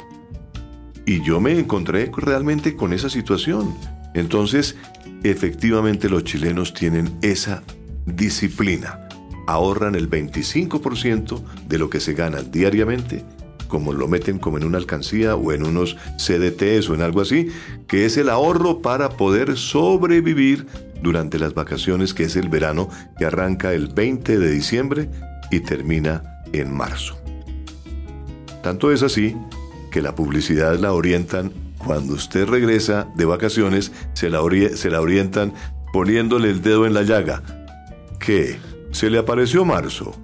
Y 1.05 1.23
yo 1.23 1.41
me 1.41 1.59
encontré 1.59 2.11
realmente 2.17 2.75
con 2.75 2.93
esa 2.93 3.09
situación. 3.09 3.75
Entonces, 4.15 4.77
efectivamente 5.23 6.09
los 6.09 6.25
chilenos 6.25 6.75
tienen 6.75 7.17
esa 7.23 7.63
disciplina 8.07 9.07
ahorran 9.47 9.95
el 9.95 10.11
25% 10.11 11.43
de 11.69 11.79
lo 11.79 11.89
que 11.89 12.01
se 12.01 12.15
gana 12.15 12.43
diariamente, 12.43 13.25
como 13.69 13.93
lo 13.93 14.09
meten 14.09 14.39
como 14.39 14.59
en 14.59 14.65
una 14.65 14.79
alcancía 14.79 15.37
o 15.37 15.53
en 15.53 15.65
unos 15.65 15.97
CDTs 16.19 16.89
o 16.89 16.95
en 16.95 17.03
algo 17.03 17.21
así, 17.21 17.49
que 17.87 18.05
es 18.05 18.17
el 18.17 18.29
ahorro 18.29 18.81
para 18.83 19.11
poder 19.11 19.57
sobrevivir 19.57 20.67
durante 21.03 21.39
las 21.39 21.55
vacaciones, 21.55 22.15
que 22.15 22.25
es 22.25 22.37
el 22.37 22.49
verano, 22.49 22.89
que 23.19 23.27
arranca 23.27 23.73
el 23.73 23.89
20 23.89 24.39
de 24.39 24.51
diciembre 24.51 25.11
y 25.51 25.61
termina 25.61 26.23
en 26.53 26.75
marzo. 26.75 27.17
Tanto 28.63 28.93
es 28.93 29.03
así 29.03 29.37
que 29.91 30.03
la 30.03 30.15
publicidad 30.15 30.79
la 30.79 30.93
orientan 30.93 31.53
cuando 31.79 32.15
usted 32.15 32.49
regresa 32.49 33.07
de 33.15 33.25
vacaciones, 33.25 33.93
se 34.15 34.31
la, 34.31 34.41
se 34.75 34.91
la 34.91 35.01
orientan 35.01 35.55
poniéndole 35.93 36.51
el 36.51 36.63
dedo 36.63 36.87
en 36.87 36.95
la 36.95 37.03
llaga. 37.03 37.43
¿Qué? 38.19 38.59
se 38.97 39.11
le 39.11 39.19
apareció 39.19 39.67
marzo 39.67 40.15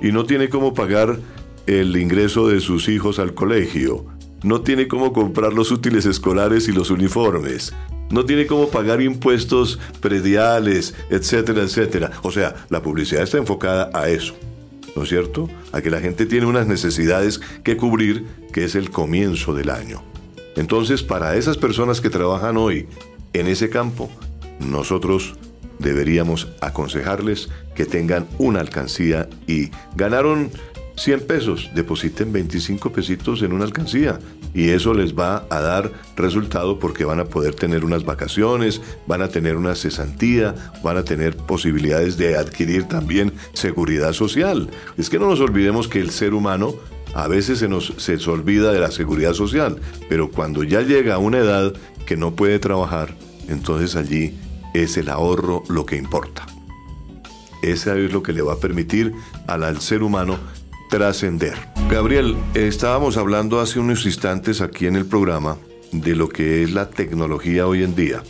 y 0.00 0.12
no 0.12 0.24
tiene 0.24 0.48
cómo 0.48 0.72
pagar 0.72 1.18
el 1.66 1.96
ingreso 1.96 2.48
de 2.48 2.60
sus 2.60 2.88
hijos 2.88 3.18
al 3.18 3.34
colegio, 3.34 4.06
no 4.42 4.60
tiene 4.60 4.88
cómo 4.88 5.12
comprar 5.12 5.52
los 5.54 5.70
útiles 5.70 6.04
escolares 6.04 6.68
y 6.68 6.72
los 6.72 6.90
uniformes, 6.90 7.72
no 8.10 8.24
tiene 8.24 8.46
cómo 8.46 8.68
pagar 8.68 9.00
impuestos 9.00 9.78
prediales, 10.00 10.94
etcétera, 11.10 11.62
etcétera. 11.62 12.10
O 12.22 12.30
sea, 12.30 12.54
la 12.68 12.82
publicidad 12.82 13.22
está 13.22 13.38
enfocada 13.38 13.90
a 13.94 14.08
eso, 14.08 14.34
¿no 14.94 15.04
es 15.04 15.08
cierto? 15.08 15.48
A 15.72 15.80
que 15.80 15.90
la 15.90 16.00
gente 16.00 16.26
tiene 16.26 16.46
unas 16.46 16.66
necesidades 16.66 17.40
que 17.62 17.76
cubrir, 17.76 18.26
que 18.52 18.64
es 18.64 18.74
el 18.74 18.90
comienzo 18.90 19.54
del 19.54 19.70
año. 19.70 20.02
Entonces, 20.56 21.02
para 21.02 21.36
esas 21.36 21.56
personas 21.56 22.00
que 22.00 22.10
trabajan 22.10 22.56
hoy 22.56 22.86
en 23.32 23.48
ese 23.48 23.70
campo, 23.70 24.10
nosotros 24.60 25.34
deberíamos 25.78 26.48
aconsejarles 26.60 27.48
que 27.74 27.86
tengan 27.86 28.28
una 28.38 28.60
alcancía 28.60 29.28
y 29.46 29.70
ganaron 29.96 30.50
100 30.96 31.26
pesos, 31.26 31.70
depositen 31.74 32.32
25 32.32 32.92
pesitos 32.92 33.42
en 33.42 33.52
una 33.52 33.64
alcancía 33.64 34.18
y 34.54 34.68
eso 34.68 34.94
les 34.94 35.18
va 35.18 35.46
a 35.50 35.60
dar 35.60 35.90
resultado 36.16 36.78
porque 36.78 37.04
van 37.04 37.18
a 37.20 37.24
poder 37.24 37.54
tener 37.54 37.84
unas 37.84 38.04
vacaciones, 38.04 38.80
van 39.06 39.22
a 39.22 39.28
tener 39.28 39.56
una 39.56 39.74
cesantía, 39.74 40.54
van 40.82 40.96
a 40.96 41.04
tener 41.04 41.36
posibilidades 41.36 42.16
de 42.16 42.36
adquirir 42.36 42.84
también 42.84 43.32
seguridad 43.52 44.12
social. 44.12 44.70
Es 44.96 45.10
que 45.10 45.18
no 45.18 45.28
nos 45.28 45.40
olvidemos 45.40 45.88
que 45.88 46.00
el 46.00 46.10
ser 46.10 46.34
humano 46.34 46.74
a 47.14 47.28
veces 47.28 47.58
se 47.58 47.68
nos 47.68 47.92
se 47.96 48.14
olvida 48.30 48.72
de 48.72 48.80
la 48.80 48.90
seguridad 48.90 49.34
social, 49.34 49.80
pero 50.08 50.30
cuando 50.30 50.62
ya 50.62 50.82
llega 50.82 51.14
a 51.14 51.18
una 51.18 51.38
edad 51.38 51.72
que 52.06 52.16
no 52.16 52.34
puede 52.34 52.58
trabajar, 52.58 53.16
entonces 53.48 53.96
allí 53.96 54.34
es 54.74 54.96
el 54.96 55.08
ahorro 55.08 55.62
lo 55.68 55.86
que 55.86 55.96
importa. 55.96 56.46
Ese 57.62 58.04
es 58.04 58.12
lo 58.12 58.22
que 58.22 58.34
le 58.34 58.42
va 58.42 58.54
a 58.54 58.58
permitir 58.58 59.14
al, 59.46 59.80
ser 59.80 60.02
humano 60.02 60.36
trascender. 60.94 61.54
Gabriel, 61.90 62.36
estábamos 62.54 63.16
hablando 63.16 63.58
hace 63.58 63.80
unos 63.80 64.06
instantes 64.06 64.60
aquí 64.60 64.86
en 64.86 64.94
el 64.94 65.04
programa 65.04 65.58
de 65.90 66.14
lo 66.14 66.28
que 66.28 66.62
es 66.62 66.72
la 66.72 66.88
tecnología 66.88 67.66
hoy 67.66 67.82
en 67.82 67.96
día. 67.96 68.22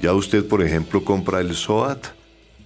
Ya 0.00 0.12
usted, 0.12 0.44
por 0.44 0.64
ejemplo, 0.64 1.04
compra 1.04 1.38
el 1.38 1.54
SOAT 1.54 2.06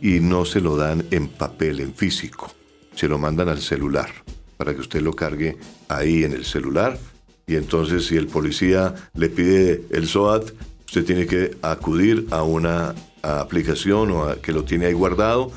y 0.01 0.21
no 0.21 0.47
se 0.47 0.63
lo 0.63 0.79
dan 0.79 1.05
en 1.11 1.29
papel, 1.29 1.81
en 1.81 1.93
físico. 1.93 2.51
se 2.95 3.09
lo 3.09 3.19
mandan 3.19 3.51
al 3.51 3.61
celular 3.61 4.09
para 4.57 4.75
que 4.75 4.81
usted 4.81 5.03
lo 5.03 5.13
cargue 5.13 5.59
ahí 5.89 6.25
en 6.25 6.33
el 6.33 6.47
celular. 6.47 6.99
Y 7.47 7.57
entonces 7.57 8.07
si 8.07 8.17
el 8.17 8.29
policía 8.29 8.95
le 9.13 9.29
pide 9.29 9.83
el 9.91 10.09
SOAT, 10.09 10.51
usted 10.87 11.05
tiene 11.05 11.27
que 11.27 11.59
acudir 11.61 12.27
a 12.31 12.43
una 12.43 12.95
aplicación 13.21 14.13
o 14.13 14.41
que 14.41 14.53
lo 14.53 14.65
tiene 14.65 14.87
ahí 14.87 14.95
guardado 14.95 15.53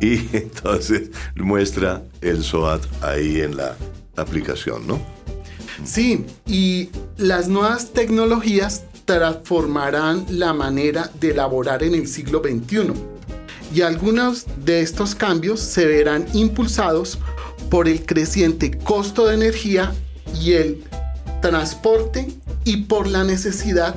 y 0.00 0.28
entonces 0.36 1.10
muestra 1.36 2.02
el 2.20 2.42
SOAT 2.42 2.82
ahí 3.02 3.40
en 3.40 3.56
la 3.56 3.76
aplicación, 4.16 4.86
¿no? 4.86 5.00
Sí, 5.84 6.24
y 6.46 6.90
las 7.16 7.48
nuevas 7.48 7.92
tecnologías 7.92 8.84
transformarán 9.04 10.24
la 10.30 10.52
manera 10.52 11.10
de 11.20 11.32
elaborar 11.32 11.82
en 11.82 11.94
el 11.94 12.06
siglo 12.06 12.40
XXI. 12.42 12.92
Y 13.74 13.82
algunos 13.82 14.46
de 14.64 14.80
estos 14.80 15.14
cambios 15.14 15.60
se 15.60 15.84
verán 15.84 16.26
impulsados 16.32 17.18
por 17.70 17.88
el 17.88 18.06
creciente 18.06 18.78
costo 18.78 19.26
de 19.26 19.34
energía 19.34 19.92
y 20.40 20.52
el 20.52 20.84
transporte 21.42 22.28
y 22.64 22.78
por 22.84 23.06
la 23.06 23.24
necesidad 23.24 23.94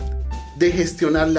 de 0.58 0.72
gestionar 0.72 1.30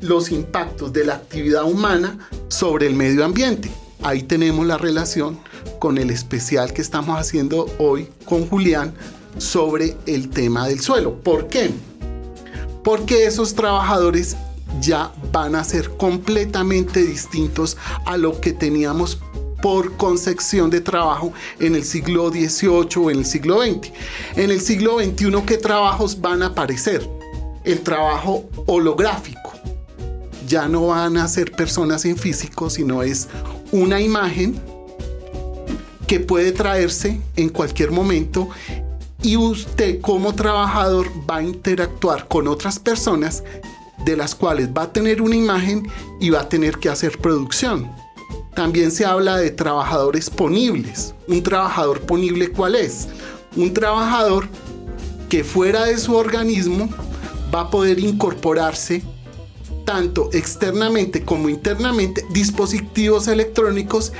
los 0.00 0.30
impactos 0.30 0.92
de 0.92 1.06
la 1.06 1.14
actividad 1.14 1.64
humana 1.64 2.18
sobre 2.48 2.86
el 2.86 2.94
medio 2.94 3.24
ambiente. 3.24 3.70
Ahí 4.02 4.22
tenemos 4.22 4.66
la 4.66 4.78
relación 4.78 5.38
con 5.78 5.98
el 5.98 6.10
especial 6.10 6.72
que 6.72 6.80
estamos 6.80 7.18
haciendo 7.18 7.66
hoy 7.78 8.08
con 8.24 8.48
Julián 8.48 8.94
sobre 9.36 9.96
el 10.06 10.30
tema 10.30 10.66
del 10.68 10.80
suelo. 10.80 11.20
¿Por 11.20 11.48
qué? 11.48 11.70
Porque 12.82 13.26
esos 13.26 13.54
trabajadores 13.54 14.36
ya 14.80 15.12
van 15.32 15.54
a 15.54 15.64
ser 15.64 15.90
completamente 15.98 17.04
distintos 17.04 17.76
a 18.06 18.16
lo 18.16 18.40
que 18.40 18.52
teníamos 18.52 19.18
por 19.60 19.96
concepción 19.98 20.70
de 20.70 20.80
trabajo 20.80 21.34
en 21.58 21.74
el 21.74 21.84
siglo 21.84 22.30
XVIII 22.30 22.88
o 22.96 23.10
en 23.10 23.18
el 23.18 23.26
siglo 23.26 23.62
XX. 23.62 23.92
En 24.36 24.50
el 24.50 24.62
siglo 24.62 24.98
XXI, 24.98 25.42
¿qué 25.46 25.58
trabajos 25.58 26.18
van 26.18 26.42
a 26.42 26.46
aparecer? 26.46 27.06
El 27.64 27.80
trabajo 27.80 28.48
holográfico. 28.64 29.52
Ya 30.48 30.66
no 30.68 30.86
van 30.86 31.18
a 31.18 31.28
ser 31.28 31.52
personas 31.52 32.06
en 32.06 32.16
físico, 32.16 32.70
sino 32.70 33.02
es 33.02 33.28
una 33.72 34.00
imagen 34.00 34.60
que 36.06 36.20
puede 36.20 36.52
traerse 36.52 37.20
en 37.36 37.48
cualquier 37.50 37.92
momento 37.92 38.48
y 39.22 39.36
usted 39.36 40.00
como 40.00 40.34
trabajador 40.34 41.06
va 41.28 41.36
a 41.36 41.42
interactuar 41.42 42.26
con 42.26 42.48
otras 42.48 42.78
personas 42.78 43.44
de 44.04 44.16
las 44.16 44.34
cuales 44.34 44.70
va 44.76 44.82
a 44.82 44.92
tener 44.92 45.22
una 45.22 45.36
imagen 45.36 45.88
y 46.20 46.30
va 46.30 46.40
a 46.40 46.48
tener 46.48 46.78
que 46.78 46.88
hacer 46.88 47.18
producción. 47.18 47.90
También 48.54 48.90
se 48.90 49.04
habla 49.04 49.36
de 49.36 49.50
trabajadores 49.50 50.30
ponibles. 50.30 51.14
¿Un 51.28 51.42
trabajador 51.42 52.00
ponible 52.00 52.50
cuál 52.50 52.74
es? 52.74 53.08
Un 53.56 53.72
trabajador 53.72 54.48
que 55.28 55.44
fuera 55.44 55.84
de 55.84 55.98
su 55.98 56.14
organismo 56.16 56.88
va 57.54 57.62
a 57.62 57.70
poder 57.70 57.98
incorporarse 58.00 59.02
tanto 59.84 60.30
externamente 60.32 61.22
como 61.22 61.48
internamente 61.48 62.24
dispositivos 62.30 63.28
electrónicos 63.28 64.12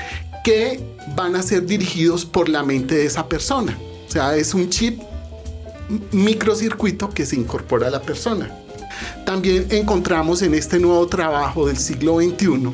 que 0.45 0.81
van 1.17 1.37
a 1.37 1.43
ser 1.43 1.67
dirigidos 1.67 2.25
por 2.25 2.49
la 2.49 2.63
mente 2.63 2.95
de 2.95 3.07
esa 3.07 3.29
persona. 3.29 3.79
O 4.09 4.11
sea, 4.11 4.37
es 4.37 4.55
un 4.55 4.69
chip 4.71 5.01
microcircuito 6.13 7.11
que 7.11 7.27
se 7.27 7.37
incorpora 7.37 7.89
a 7.89 7.91
la 7.91 8.03
persona. 8.03 8.51
También 9.25 9.67
encontramos 9.71 10.43
en 10.43 10.55
este 10.55 10.79
nuevo 10.79 11.07
trabajo 11.07 11.67
del 11.67 11.77
siglo 11.77 12.21
XXI, 12.21 12.73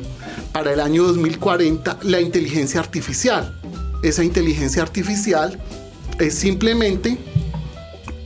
para 0.51 0.73
el 0.73 0.79
año 0.79 1.03
2040, 1.03 1.99
la 2.03 2.19
inteligencia 2.19 2.79
artificial. 2.79 3.53
Esa 4.01 4.23
inteligencia 4.23 4.81
artificial 4.81 5.59
es 6.19 6.35
simplemente 6.35 7.17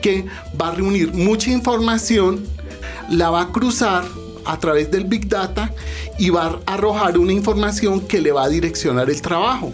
que 0.01 0.25
va 0.59 0.69
a 0.69 0.75
reunir 0.75 1.13
mucha 1.13 1.51
información, 1.51 2.43
la 3.09 3.29
va 3.29 3.41
a 3.41 3.51
cruzar 3.51 4.05
a 4.45 4.59
través 4.59 4.91
del 4.91 5.05
Big 5.05 5.27
Data 5.27 5.73
y 6.17 6.29
va 6.29 6.59
a 6.65 6.73
arrojar 6.73 7.17
una 7.17 7.33
información 7.33 8.01
que 8.01 8.21
le 8.21 8.31
va 8.31 8.43
a 8.43 8.49
direccionar 8.49 9.09
el 9.09 9.21
trabajo. 9.21 9.71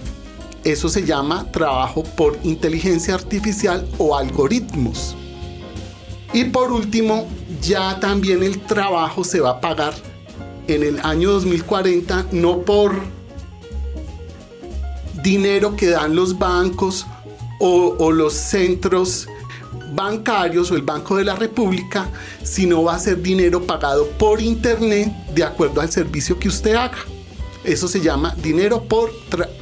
Eso 0.63 0.89
se 0.89 1.05
llama 1.05 1.51
trabajo 1.51 2.03
por 2.03 2.37
inteligencia 2.43 3.13
artificial 3.13 3.87
o 3.97 4.17
algoritmos. 4.17 5.15
Y 6.33 6.45
por 6.45 6.71
último, 6.71 7.27
ya 7.61 7.99
también 7.99 8.43
el 8.43 8.59
trabajo 8.59 9.23
se 9.23 9.39
va 9.39 9.51
a 9.51 9.61
pagar 9.61 9.93
en 10.67 10.83
el 10.83 10.99
año 10.99 11.31
2040 11.31 12.27
no 12.33 12.59
por 12.59 13.01
dinero 15.23 15.75
que 15.75 15.87
dan 15.87 16.15
los 16.15 16.37
bancos 16.37 17.05
o, 17.59 18.11
los 18.11 18.33
centros 18.33 19.27
bancarios 19.93 20.71
o 20.71 20.75
el 20.75 20.81
Banco 20.81 21.17
de 21.17 21.25
la 21.25 21.35
República, 21.35 22.09
sino 22.43 22.83
va 22.83 22.95
a 22.95 22.99
ser 22.99 23.21
dinero 23.21 23.63
pagado 23.63 24.07
por 24.17 24.41
internet 24.41 25.11
de 25.33 25.43
acuerdo 25.43 25.81
al 25.81 25.91
servicio 25.91 26.39
que 26.39 26.47
usted 26.47 26.75
haga. 26.75 26.99
Eso 27.63 27.87
se 27.87 27.99
llama 27.99 28.35
dinero 28.41 28.83
por 28.83 29.11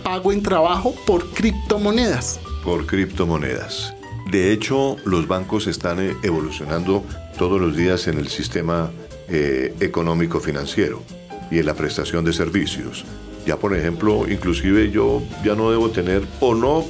pago 0.03 0.31
en 0.31 0.43
trabajo 0.43 0.93
por 1.07 1.31
criptomonedas. 1.31 2.39
Por 2.63 2.85
criptomonedas. 2.85 3.93
De 4.29 4.51
hecho, 4.51 4.97
los 5.05 5.27
bancos 5.27 5.67
están 5.67 5.99
eh, 5.99 6.15
evolucionando 6.23 7.03
todos 7.37 7.59
los 7.61 7.75
días 7.75 8.07
en 8.07 8.17
el 8.17 8.27
sistema 8.27 8.91
eh, 9.27 9.73
económico 9.79 10.39
financiero 10.39 11.01
y 11.51 11.59
en 11.59 11.65
la 11.65 11.73
prestación 11.73 12.25
de 12.25 12.33
servicios. 12.33 13.05
Ya 13.45 13.57
por 13.57 13.75
ejemplo, 13.75 14.29
inclusive 14.29 14.89
yo 14.89 15.21
ya 15.43 15.55
no 15.55 15.69
debo 15.69 15.89
tener 15.89 16.23
o 16.39 16.55
no, 16.55 16.85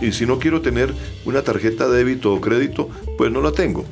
y 0.00 0.12
si 0.12 0.26
no 0.26 0.38
quiero 0.38 0.60
tener 0.60 0.92
una 1.24 1.42
tarjeta 1.42 1.88
de 1.88 1.98
débito 1.98 2.32
o 2.32 2.40
crédito, 2.40 2.88
pues 3.16 3.30
no 3.30 3.40
la 3.40 3.52
tengo. 3.52 3.84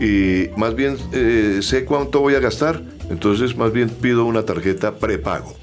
Y 0.00 0.50
más 0.56 0.74
bien 0.74 0.96
eh, 1.12 1.60
sé 1.62 1.84
cuánto 1.84 2.20
voy 2.20 2.34
a 2.34 2.40
gastar, 2.40 2.82
entonces 3.10 3.56
más 3.56 3.72
bien 3.72 3.88
pido 3.88 4.24
una 4.24 4.44
tarjeta 4.44 4.96
prepago 4.96 5.54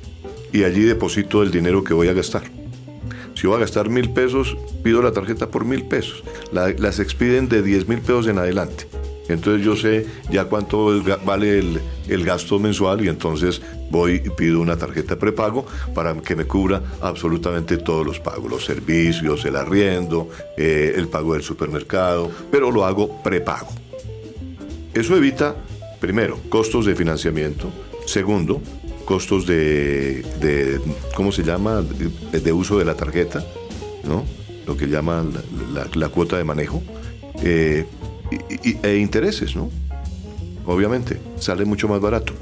y 0.54 0.63
allí 0.63 0.84
deposito 0.84 1.43
el 1.43 1.52
dinero 1.52 1.84
que 1.84 1.93
voy 1.93 2.08
a 2.08 2.13
gastar. 2.13 2.43
Si 3.36 3.47
voy 3.47 3.58
a 3.58 3.62
gastar 3.62 3.89
mil 3.89 4.12
pesos, 4.12 4.58
pido 4.84 5.02
la 5.02 5.12
tarjeta 5.12 5.47
por 5.47 5.65
mil 5.65 5.84
pesos. 5.86 6.24
las 6.52 7.00
expiden 7.00 7.50
de 7.50 7.62
diez 7.62 7.88
mil 7.88 8.00
pesos 8.00 8.28
en 8.28 8.38
adelante. 8.38 8.88
Entonces 9.34 9.65
yo 9.65 9.76
sé 9.76 10.06
ya 10.30 10.46
cuánto 10.46 11.02
vale 11.26 11.60
el, 11.60 12.26
gasto 12.26 12.60
mensual 12.60 13.04
y 13.04 13.10
entonces 13.10 13.62
voy 13.89 14.22
y 14.24 14.30
pido 14.30 14.60
una 14.60 14.78
tarjeta 14.78 15.17
prepago 15.17 15.65
para 15.94 16.13
que 16.22 16.36
me 16.36 16.46
cubra 16.46 16.82
absolutamente 17.02 17.78
todos 17.78 18.06
los 18.06 18.20
pagos, 18.20 18.50
los 18.50 18.65
servicios, 18.65 19.46
el 19.46 19.56
arriendo, 19.56 20.30
eh, 20.58 20.94
el 20.96 21.08
pago 21.08 21.34
del 21.34 21.44
supermercado, 21.44 22.30
pero 22.52 22.72
lo 22.72 22.86
hago 22.86 23.22
prepago. 23.24 23.70
Eso 24.94 25.15
evita, 25.15 25.56
primero, 26.00 26.38
costos 26.50 26.86
de 26.86 26.96
financiamiento. 26.96 27.70
Segundo, 28.06 28.62
costos 29.06 29.46
de, 29.48 30.80
¿cómo 31.15 31.32
se 31.32 31.44
llama?, 31.44 31.82
de, 31.82 32.54
uso 32.54 32.78
de 32.78 32.86
la 32.86 32.96
tarjeta, 32.96 33.46
¿no? 34.04 34.26
Lo 34.65 34.76
que 34.76 34.88
llaman 34.88 35.34
la, 35.94 36.10
cuota 36.10 36.38
de 36.38 36.44
manejo, 36.44 36.84
eh, 37.44 37.86
e 38.32 38.98
intereses, 38.98 39.56
¿no? 39.56 39.70
Obviamente, 40.65 41.20
sale 41.39 41.65
mucho 41.65 41.88
más 41.88 42.00
barato 42.00 42.34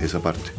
esa 0.00 0.20
parte. 0.20 0.50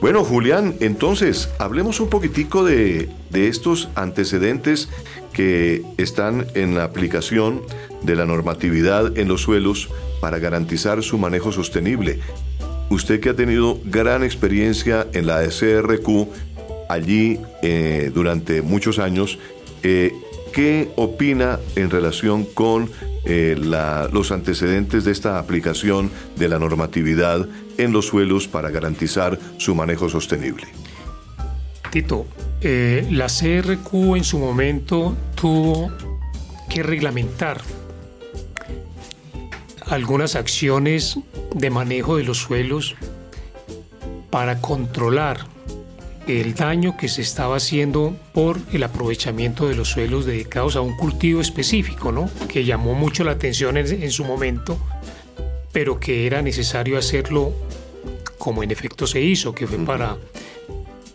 Bueno, 0.00 0.24
Julián, 0.24 0.74
entonces, 0.80 1.48
hablemos 1.58 2.00
un 2.00 2.10
poquitico 2.10 2.64
de, 2.64 3.08
de 3.30 3.48
estos 3.48 3.88
antecedentes 3.94 4.88
que 5.32 5.82
están 5.96 6.46
en 6.54 6.74
la 6.74 6.84
aplicación 6.84 7.62
de 8.02 8.14
la 8.16 8.26
normatividad 8.26 9.16
en 9.16 9.28
los 9.28 9.42
suelos 9.42 9.88
para 10.20 10.38
garantizar 10.38 11.02
su 11.02 11.16
manejo 11.18 11.52
sostenible 11.52 12.20
usted 12.90 13.20
que 13.20 13.30
ha 13.30 13.34
tenido 13.34 13.78
gran 13.84 14.22
experiencia 14.22 15.06
en 15.12 15.26
la 15.26 15.42
SRQ 15.48 16.28
allí 16.88 17.40
eh, 17.62 18.10
durante 18.14 18.62
muchos 18.62 18.98
años, 18.98 19.38
eh, 19.82 20.12
¿qué 20.56 20.90
opina 20.96 21.60
en 21.74 21.90
relación 21.90 22.46
con 22.46 22.90
eh, 23.26 23.54
los 24.10 24.32
antecedentes 24.32 25.04
de 25.04 25.12
esta 25.12 25.38
aplicación 25.38 26.10
de 26.36 26.48
la 26.48 26.58
normatividad 26.58 27.46
en 27.76 27.92
los 27.92 28.06
suelos 28.06 28.48
para 28.48 28.70
garantizar 28.70 29.38
su 29.58 29.74
manejo 29.74 30.08
sostenible? 30.08 30.66
Tito, 31.90 32.24
la 32.62 33.26
CRQ 33.26 34.16
en 34.16 34.24
su 34.24 34.38
momento 34.38 35.14
tuvo 35.34 35.92
que 36.70 36.82
reglamentar 36.82 37.60
algunas 39.82 40.36
acciones 40.36 41.18
de 41.54 41.68
manejo 41.68 42.16
de 42.16 42.24
los 42.24 42.38
suelos 42.38 42.94
para 44.30 44.62
controlar 44.62 45.55
el 46.26 46.54
daño 46.54 46.96
que 46.96 47.08
se 47.08 47.22
estaba 47.22 47.56
haciendo 47.56 48.16
por 48.32 48.58
el 48.72 48.82
aprovechamiento 48.82 49.68
de 49.68 49.76
los 49.76 49.88
suelos 49.88 50.26
dedicados 50.26 50.74
a 50.76 50.80
un 50.80 50.96
cultivo 50.96 51.40
específico, 51.40 52.10
¿no? 52.10 52.28
que 52.48 52.64
llamó 52.64 52.94
mucho 52.94 53.22
la 53.22 53.32
atención 53.32 53.76
en, 53.76 54.10
su 54.10 54.24
momento, 54.24 54.76
pero 55.72 56.00
que 56.00 56.26
era 56.26 56.42
necesario 56.42 56.98
hacerlo 56.98 57.52
como 58.38 58.62
en 58.62 58.70
efecto 58.70 59.06
se 59.06 59.20
hizo, 59.20 59.54
que 59.54 59.66
fue 59.66 59.78
para 59.78 60.16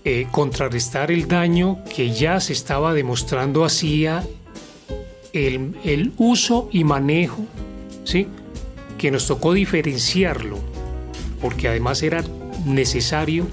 eh, 0.06 0.28
contrarrestar 0.32 1.12
el 1.12 1.28
daño 1.28 1.80
que 1.94 2.12
ya 2.12 2.40
se 2.40 2.54
estaba 2.54 2.94
demostrando 2.94 3.66
hacía 3.66 4.26
el, 5.34 5.76
el 5.84 6.14
uso 6.18 6.70
y 6.72 6.86
manejo, 6.86 7.46
¿sí? 8.06 8.28
que 8.98 9.12
nos 9.12 9.28
tocó 9.28 9.54
diferenciarlo, 9.54 10.58
porque 11.42 11.68
además 11.68 12.02
era 12.02 12.24
necesario 12.66 13.48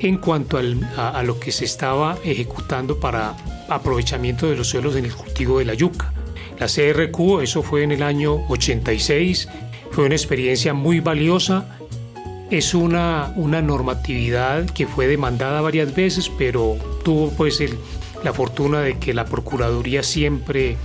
en 0.00 0.16
cuanto 0.16 0.58
a, 0.58 1.22
lo 1.22 1.38
que 1.38 1.52
se 1.52 1.64
estaba 1.64 2.16
ejecutando 2.24 2.98
para 2.98 3.36
aprovechamiento 3.68 4.48
de 4.48 4.56
los 4.56 4.68
suelos 4.68 4.96
en 4.96 5.04
el 5.04 5.14
cultivo 5.14 5.58
de 5.58 5.66
la 5.66 5.74
yuca. 5.74 6.12
La 6.58 6.66
CRQ, 6.66 7.42
eso 7.42 7.62
fue 7.62 7.82
en 7.82 7.92
el 7.92 8.02
año 8.02 8.46
86, 8.48 9.48
fue 9.90 10.06
una 10.06 10.14
experiencia 10.14 10.74
muy 10.74 11.00
valiosa, 11.00 11.78
es 12.50 12.74
una, 12.74 13.32
una 13.36 13.62
normatividad 13.62 14.68
que 14.70 14.86
fue 14.86 15.06
demandada 15.06 15.60
varias 15.60 15.94
veces, 15.94 16.30
pero 16.36 16.76
tuvo 17.04 17.30
pues 17.30 17.62
la 18.24 18.32
fortuna 18.32 18.80
de 18.80 18.98
que 18.98 19.14
la 19.14 19.24
Procuraduría 19.24 20.02
siempre 20.02 20.76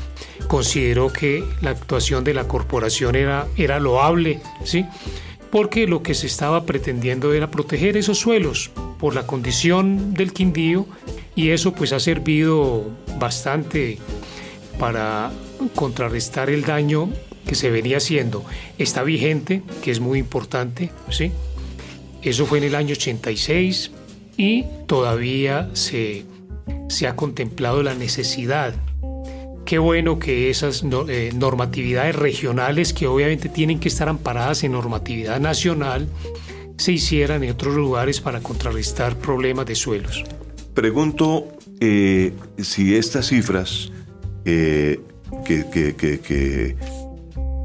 consideró 0.47 1.11
que 1.11 1.43
la 1.61 1.71
actuación 1.71 2.23
de 2.23 2.33
la 2.33 2.47
corporación 2.47 3.15
era, 3.15 3.47
era 3.57 3.79
loable, 3.79 4.41
¿sí? 4.63 4.85
porque 5.51 5.87
lo 5.87 6.03
que 6.03 6.13
se 6.13 6.27
estaba 6.27 6.65
pretendiendo 6.65 7.33
era 7.33 7.49
proteger 7.49 7.97
esos 7.97 8.19
suelos 8.19 8.71
por 8.99 9.15
la 9.15 9.25
condición 9.27 10.13
del 10.13 10.33
Quindío 10.33 10.85
y 11.35 11.49
eso 11.49 11.73
pues 11.73 11.93
ha 11.93 11.99
servido 11.99 12.89
bastante 13.19 13.97
para 14.79 15.31
contrarrestar 15.75 16.49
el 16.49 16.63
daño 16.63 17.09
que 17.45 17.55
se 17.55 17.69
venía 17.69 17.97
haciendo. 17.97 18.43
Está 18.77 19.03
vigente, 19.03 19.61
que 19.83 19.91
es 19.91 19.99
muy 19.99 20.19
importante, 20.19 20.91
¿sí? 21.09 21.31
Eso 22.21 22.45
fue 22.45 22.57
en 22.57 22.65
el 22.65 22.75
año 22.75 22.93
86 22.93 23.91
y 24.37 24.65
todavía 24.87 25.69
se, 25.73 26.25
se 26.89 27.07
ha 27.07 27.15
contemplado 27.15 27.83
la 27.83 27.93
necesidad 27.93 28.73
Qué 29.65 29.79
bueno 29.79 30.19
que 30.19 30.51
esas 30.51 30.83
eh, 31.07 31.31
normatividades 31.33 32.15
regionales, 32.15 32.93
que 32.93 33.07
obviamente 33.07 33.49
tienen 33.49 33.79
que 33.79 33.87
estar 33.87 34.07
amparadas 34.07 34.63
en 34.63 34.73
normatividad 34.73 35.39
nacional, 35.39 36.07
se 36.77 36.91
hicieran 36.91 37.43
en 37.43 37.51
otros 37.51 37.75
lugares 37.75 38.21
para 38.21 38.41
contrarrestar 38.41 39.17
problemas 39.17 39.65
de 39.65 39.75
suelos. 39.75 40.23
Pregunto 40.73 41.47
eh, 41.79 42.33
si 42.57 42.95
estas 42.95 43.27
cifras 43.27 43.91
eh, 44.45 44.99
que, 45.45 45.65
que, 45.69 45.95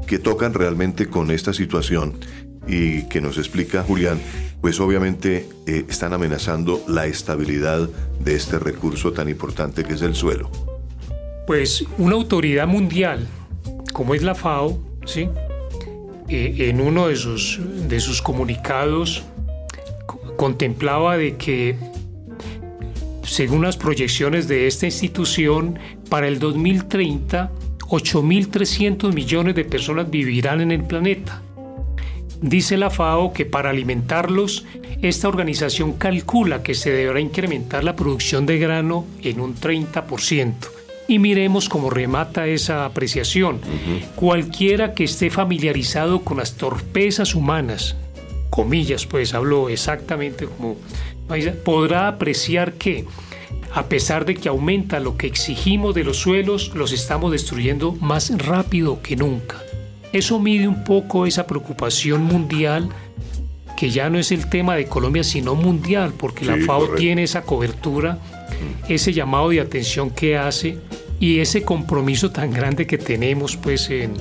que, 0.07 0.19
tocan 0.19 0.53
realmente 0.53 1.07
con 1.07 1.31
esta 1.31 1.53
situación 1.53 2.15
y 2.67 3.03
que 3.03 3.21
nos 3.21 3.37
explica 3.37 3.81
Julián, 3.81 4.19
pues 4.59 4.79
obviamente 4.81 5.47
están 5.65 6.11
amenazando 6.11 6.83
la 6.87 7.05
estabilidad 7.05 7.89
de 8.19 8.35
este 8.35 8.59
recurso 8.59 9.13
tan 9.13 9.29
importante 9.29 9.85
que 9.85 9.93
es 9.93 10.01
el 10.01 10.15
suelo. 10.15 10.51
Pues 11.47 11.85
una 11.97 12.15
autoridad 12.15 12.67
mundial, 12.67 13.25
como 13.93 14.13
es 14.13 14.21
la 14.21 14.35
FAO, 14.35 14.79
¿sí? 15.05 15.29
Eh, 16.33 16.69
en 16.69 16.79
uno 16.79 17.09
de 17.09 17.17
sus, 17.17 18.21
comunicados 18.21 19.23
contemplaba 20.37 21.17
de 21.17 21.35
que, 21.35 21.75
según 23.23 23.63
las 23.63 23.75
proyecciones 23.75 24.47
de 24.47 24.65
esta 24.65 24.85
institución, 24.85 25.77
para 26.09 26.29
el 26.29 26.39
2030, 26.39 27.51
8.300 27.79 29.13
millones 29.13 29.55
de 29.55 29.65
personas 29.65 30.09
vivirán 30.09 30.61
en 30.61 30.71
el 30.71 30.85
planeta. 30.85 31.41
Dice 32.41 32.77
la 32.77 32.89
FAO 32.89 33.33
que 33.33 33.45
para 33.45 33.69
alimentarlos, 33.69 34.65
esta 35.01 35.27
organización 35.27 35.93
calcula 35.97 36.63
que 36.63 36.75
se 36.75 36.91
deberá 36.91 37.19
incrementar 37.19 37.83
la 37.83 37.97
producción 37.97 38.45
de 38.45 38.57
grano 38.57 39.05
en 39.21 39.41
un 39.41 39.53
30% 39.53 40.80
y 41.07 41.19
miremos 41.19 41.67
cómo 41.69 41.89
remata 41.89 42.47
esa 42.47 42.85
apreciación. 42.85 43.59
Cualquiera 44.15 44.93
que 44.93 45.03
esté 45.03 45.29
familiarizado 45.29 46.21
con 46.21 46.37
las 46.37 46.55
torpezas 46.55 47.35
humanas, 47.35 47.95
comillas, 48.49 49.05
pues 49.05 49.33
hablo 49.33 49.69
exactamente 49.69 50.45
como 50.45 50.77
podrá 51.63 52.07
apreciar 52.07 52.73
que 52.73 53.05
a 53.73 53.85
pesar 53.85 54.25
de 54.25 54.35
que 54.35 54.49
aumenta 54.49 54.99
lo 54.99 55.15
que 55.15 55.27
exigimos 55.27 55.95
de 55.95 56.03
los 56.03 56.17
suelos, 56.17 56.71
los 56.75 56.91
estamos 56.91 57.31
destruyendo 57.31 57.93
más 57.93 58.37
rápido 58.37 59.01
que 59.01 59.15
nunca. 59.15 59.57
Eso 60.11 60.39
mide 60.39 60.67
un 60.67 60.83
poco 60.83 61.25
esa 61.25 61.47
preocupación 61.47 62.23
mundial 62.23 62.89
que 63.77 63.89
ya 63.89 64.09
no 64.09 64.19
es 64.19 64.31
el 64.31 64.49
tema 64.49 64.75
de 64.75 64.85
Colombia, 64.85 65.23
sino 65.23 65.55
mundial, 65.55 66.13
porque 66.17 66.45
la 66.45 66.57
FAO 66.57 66.95
tiene 66.95 67.23
esa 67.23 67.43
cobertura, 67.43 68.19
ese 68.87 69.13
llamado 69.13 69.49
de 69.49 69.61
atención 69.61 70.09
que 70.09 70.37
hace 70.37 70.77
y 71.19 71.39
ese 71.39 71.61
compromiso 71.61 72.31
tan 72.31 72.51
grande 72.51 72.87
que 72.87 72.97
tenemos 72.97 73.55
pues 73.55 73.89
en 73.89 74.13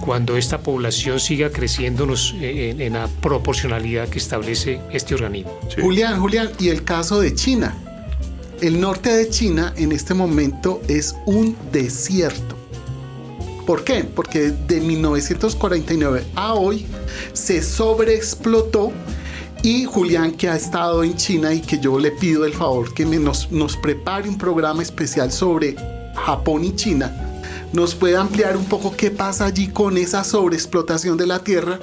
cuando 0.00 0.36
esta 0.36 0.60
población 0.60 1.18
siga 1.18 1.50
creciéndonos 1.50 2.34
eh, 2.40 2.74
en, 2.78 2.92
la 2.92 3.08
proporcionalidad 3.20 4.08
que 4.08 4.18
establece 4.18 4.80
este 4.92 5.14
organismo. 5.14 5.58
Julián, 5.80 6.20
Julián, 6.20 6.50
y 6.60 6.68
el 6.68 6.84
caso 6.84 7.20
de 7.20 7.34
China. 7.34 7.76
El 8.60 8.80
norte 8.80 9.10
de 9.10 9.28
China 9.28 9.74
en 9.76 9.92
este 9.92 10.14
momento 10.14 10.80
es 10.88 11.14
un 11.26 11.56
desierto. 11.72 12.56
¿Por 13.66 13.82
qué? 13.82 14.04
Porque 14.04 14.52
de 14.52 14.80
1949 14.80 16.24
a 16.36 16.54
hoy 16.54 16.86
se 17.32 17.62
sobreexplotó 17.62 18.92
y 19.66 19.84
Julián, 19.84 20.30
que 20.30 20.48
ha 20.48 20.54
estado 20.54 21.02
en 21.02 21.16
China 21.16 21.52
y 21.52 21.60
que 21.60 21.80
yo 21.80 21.98
le 21.98 22.12
pido 22.12 22.44
el 22.44 22.52
favor 22.52 22.94
que 22.94 23.04
nos, 23.04 23.50
nos 23.50 23.76
prepare 23.76 24.28
un 24.28 24.38
programa 24.38 24.80
especial 24.80 25.32
sobre 25.32 25.74
Japón 26.14 26.62
y 26.62 26.76
China, 26.76 27.42
nos 27.72 27.96
puede 27.96 28.16
ampliar 28.16 28.56
un 28.56 28.66
poco 28.66 28.94
qué 28.96 29.10
pasa 29.10 29.44
allí 29.44 29.66
con 29.66 29.98
esa 29.98 30.22
sobreexplotación 30.22 31.16
de 31.16 31.26
la 31.26 31.40
tierra 31.40 31.80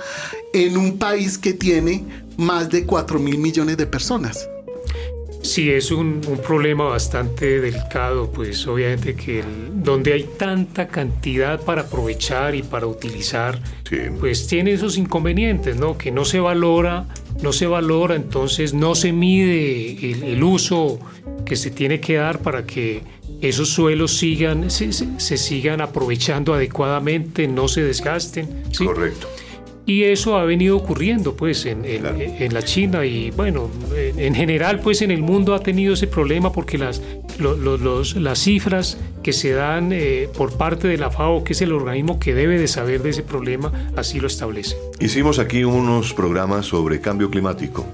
en 0.53 0.77
un 0.77 0.97
país 0.97 1.37
que 1.37 1.51
tiene 1.51 2.05
más 2.37 2.69
de 2.69 2.85
4 2.85 3.19
mil 3.19 3.37
millones 3.37 3.75
de 3.75 3.85
personas. 3.85 4.47
Sí, 5.43 5.69
es 5.69 5.91
un, 5.91 6.21
problema 6.45 6.85
bastante 6.85 7.59
delicado, 7.59 8.31
pues 8.31 8.65
obviamente 8.65 9.13
que 9.15 9.43
donde 9.75 10.13
hay 10.13 10.23
tanta 10.37 10.87
cantidad 10.87 11.61
para 11.61 11.81
aprovechar 11.81 12.55
y 12.55 12.63
para 12.63 12.87
utilizar, 12.87 13.61
pues 14.19 14.47
tiene 14.47 14.71
esos 14.71 14.97
inconvenientes, 14.97 15.75
¿no? 15.75 15.97
Que 15.97 16.11
no 16.11 16.25
se 16.25 16.39
valora, 16.39 17.05
no 17.41 17.51
se 17.51 17.67
valora, 17.67 18.15
entonces 18.15 18.73
no 18.73 18.95
se 18.95 19.11
mide 19.11 20.11
el, 20.11 20.23
el 20.23 20.43
uso 20.43 20.99
que 21.45 21.55
se 21.57 21.69
tiene 21.69 21.99
que 21.99 22.15
dar 22.15 22.39
para 22.39 22.65
que 22.65 23.03
esos 23.41 23.69
suelos 23.69 24.17
sigan, 24.17 24.71
se, 24.71 24.91
sigan 24.93 25.81
aprovechando 25.81 26.53
adecuadamente, 26.53 27.47
no 27.47 27.67
se 27.67 27.83
desgasten. 27.83 28.63
Correcto. 28.77 29.27
Y 29.85 30.03
eso 30.03 30.37
ha 30.37 30.45
venido 30.45 30.77
ocurriendo 30.77 31.35
pues 31.35 31.65
en, 31.65 31.83
en, 31.83 32.53
la 32.53 32.63
China 32.63 33.05
y 33.05 33.31
bueno, 33.31 33.69
en, 33.93 34.33
general 34.33 34.79
pues 34.79 35.01
en 35.01 35.11
el 35.11 35.21
mundo 35.21 35.53
ha 35.53 35.59
tenido 35.59 35.93
ese 35.93 36.07
problema 36.07 36.53
porque 36.53 36.77
las, 36.77 37.01
los, 37.37 38.15
las 38.15 38.39
cifras 38.39 38.97
que 39.21 39.33
se 39.33 39.51
dan 39.51 39.91
eh, 39.91 40.29
por 40.37 40.57
parte 40.57 40.87
de 40.87 40.97
la 40.97 41.11
FAO, 41.11 41.43
que 41.43 41.51
es 41.51 41.61
el 41.61 41.73
organismo 41.73 42.17
que 42.17 42.33
debe 42.33 42.57
de 42.57 42.69
saber 42.69 43.03
de 43.03 43.09
ese 43.09 43.23
problema, 43.23 43.89
así 43.97 44.21
lo 44.21 44.27
establece. 44.27 44.77
Hicimos 45.01 45.37
aquí 45.37 45.65
unos 45.65 46.13
programas 46.13 46.65
sobre 46.65 47.01
cambio 47.01 47.29
climático 47.29 47.85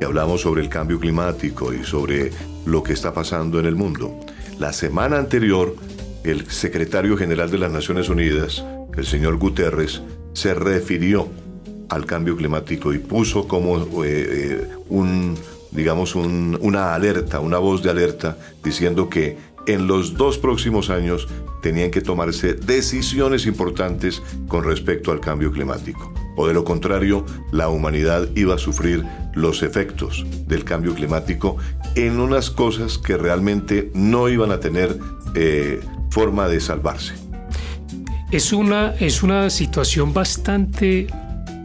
y 0.00 0.04
hablamos 0.04 0.40
sobre 0.42 0.62
el 0.62 0.70
cambio 0.70 0.98
climático 0.98 1.74
y 1.74 1.84
sobre 1.84 2.30
lo 2.64 2.82
que 2.82 2.94
está 2.94 3.12
pasando 3.12 3.60
en 3.60 3.66
el 3.66 3.74
mundo. 3.74 4.18
La 4.58 4.72
semana 4.72 5.18
anterior, 5.18 5.76
el 6.24 6.50
secretario 6.50 7.16
general 7.16 7.50
de 7.50 7.58
las 7.58 7.70
Naciones 7.70 8.08
Unidas, 8.08 8.64
el 8.96 9.06
señor 9.06 9.36
Guterres, 9.36 10.02
se 10.38 10.54
refirió 10.54 11.28
al 11.88 12.06
cambio 12.06 12.36
climático 12.36 12.94
y 12.94 12.98
puso 12.98 13.48
como 13.48 14.04
eh, 14.04 14.06
eh, 14.06 14.68
un, 14.88 15.36
digamos, 15.72 16.14
una 16.14 16.94
alerta, 16.94 17.40
una 17.40 17.58
voz 17.58 17.82
de 17.82 17.90
alerta, 17.90 18.38
diciendo 18.62 19.08
que 19.08 19.36
en 19.66 19.88
los 19.88 20.14
dos 20.14 20.38
próximos 20.38 20.90
años 20.90 21.26
tenían 21.60 21.90
que 21.90 22.00
tomarse 22.00 22.54
decisiones 22.54 23.46
importantes 23.46 24.22
con 24.46 24.62
respecto 24.62 25.10
al 25.10 25.18
cambio 25.18 25.50
climático. 25.50 26.14
O 26.36 26.46
de 26.46 26.54
lo 26.54 26.62
contrario, 26.62 27.26
la 27.50 27.68
humanidad 27.68 28.28
iba 28.36 28.54
a 28.54 28.58
sufrir 28.58 29.04
los 29.34 29.64
efectos 29.64 30.24
del 30.46 30.62
cambio 30.62 30.94
climático 30.94 31.56
en 31.96 32.20
unas 32.20 32.50
cosas 32.50 32.96
que 32.96 33.16
realmente 33.16 33.90
no 33.92 34.28
iban 34.28 34.52
a 34.52 34.60
tener 34.60 34.96
eh, 35.34 35.80
forma 36.10 36.46
de 36.46 36.60
salvarse. 36.60 37.27
Es 38.30 38.52
una, 38.52 38.94
es 39.00 39.22
una 39.22 39.50
situación 39.50 40.12
bastante 40.12 41.06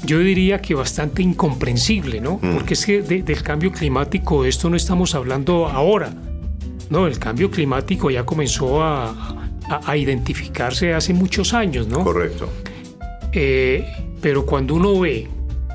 yo 0.05 0.19
diría 0.19 0.59
que 0.59 0.75
bastante 0.75 1.21
incomprensible, 1.21 2.19
¿no? 2.19 2.37
Mm. 2.41 2.53
Porque 2.55 2.73
es 2.73 2.85
que 2.85 3.01
del 3.01 3.41
cambio 3.41 3.71
climático 3.71 4.43
esto 4.43 4.69
no 4.69 4.75
estamos 4.75 5.15
hablando 5.15 5.67
ahora, 5.67 6.13
no, 6.89 7.07
el 7.07 7.17
cambio 7.19 7.49
climático 7.49 8.11
ya 8.11 8.25
comenzó 8.25 8.83
a, 8.83 9.39
identificarse 9.95 10.93
hace 10.93 11.13
muchos 11.13 11.53
años, 11.53 11.87
¿no? 11.87 12.03
Correcto. 12.03 12.49
Eh, 13.31 13.87
pero 14.21 14.45
cuando 14.45 14.75
uno 14.75 14.99
ve 14.99 15.29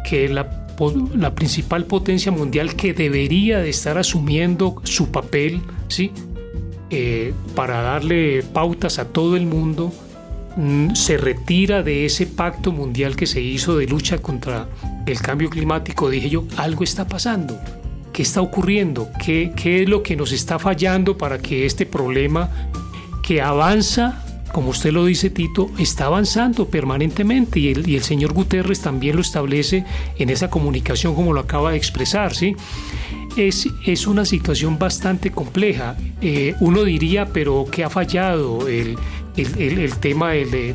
que 0.04 0.28
la 0.28 0.68
la 1.16 1.34
principal 1.34 1.84
potencia 1.86 2.30
mundial 2.30 2.76
que 2.76 2.94
debería 2.94 3.58
de 3.58 3.70
estar 3.70 3.98
asumiendo 3.98 4.80
su 4.84 5.10
papel, 5.10 5.60
¿sí? 5.88 6.12
Eh, 6.90 7.34
para 7.54 7.82
darle 7.82 8.42
pautas 8.42 8.98
a 8.98 9.08
todo 9.08 9.36
el 9.36 9.46
mundo, 9.46 9.92
se 10.94 11.16
retira 11.16 11.82
de 11.82 12.04
ese 12.04 12.26
pacto 12.26 12.72
mundial 12.72 13.16
que 13.16 13.26
se 13.26 13.40
hizo 13.40 13.76
de 13.76 13.86
lucha 13.86 14.18
contra 14.18 14.68
el 15.06 15.20
cambio 15.20 15.50
climático, 15.50 16.10
dije 16.10 16.30
yo, 16.30 16.44
algo 16.56 16.84
está 16.84 17.06
pasando. 17.06 17.58
¿Qué 18.12 18.22
está 18.22 18.40
ocurriendo? 18.40 19.08
¿Qué, 19.24 19.52
¿Qué 19.54 19.82
es 19.82 19.88
lo 19.88 20.02
que 20.02 20.16
nos 20.16 20.32
está 20.32 20.58
fallando 20.58 21.16
para 21.16 21.38
que 21.38 21.66
este 21.66 21.86
problema 21.86 22.50
que 23.22 23.40
avanza 23.40 24.24
como 24.52 24.70
usted 24.70 24.92
lo 24.92 25.04
dice 25.04 25.30
Tito, 25.30 25.70
está 25.78 26.06
avanzando 26.06 26.68
permanentemente 26.68 27.60
y 27.60 27.94
el, 27.94 28.02
señor 28.02 28.32
Guterres 28.32 28.80
también 28.80 29.16
lo 29.16 29.22
establece 29.22 29.84
en 30.18 30.30
esa 30.30 30.48
comunicación 30.48 31.14
como 31.14 31.32
lo 31.32 31.40
acaba 31.40 31.72
de 31.72 31.76
expresar, 31.76 32.34
¿sí? 32.34 32.56
Es, 33.36 33.68
es 33.86 34.06
una 34.06 34.24
situación 34.24 34.78
bastante 34.78 35.30
compleja. 35.30 35.96
Eh, 36.20 36.54
uno 36.60 36.82
diría, 36.84 37.26
pero 37.26 37.66
¿qué 37.70 37.84
ha 37.84 37.90
fallado? 37.90 38.66
El, 38.66 38.96
el, 39.42 39.96
tema 39.96 40.32
de, 40.32 40.74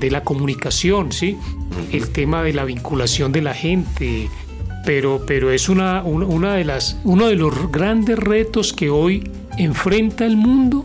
de, 0.00 0.10
la 0.10 0.22
comunicación, 0.24 1.12
¿sí? 1.12 1.36
El 1.92 2.10
tema 2.10 2.42
de 2.42 2.52
la 2.52 2.64
vinculación 2.64 3.32
de 3.32 3.42
la 3.42 3.54
gente. 3.54 4.28
Pero, 4.84 5.24
pero 5.26 5.50
es 5.50 5.68
una, 5.68 6.02
una 6.02 6.54
de 6.54 6.64
las, 6.64 6.98
uno 7.04 7.28
de 7.28 7.34
los 7.34 7.70
grandes 7.70 8.18
retos 8.18 8.72
que 8.72 8.88
hoy 8.88 9.30
enfrenta 9.58 10.24
el 10.24 10.36
mundo 10.36 10.84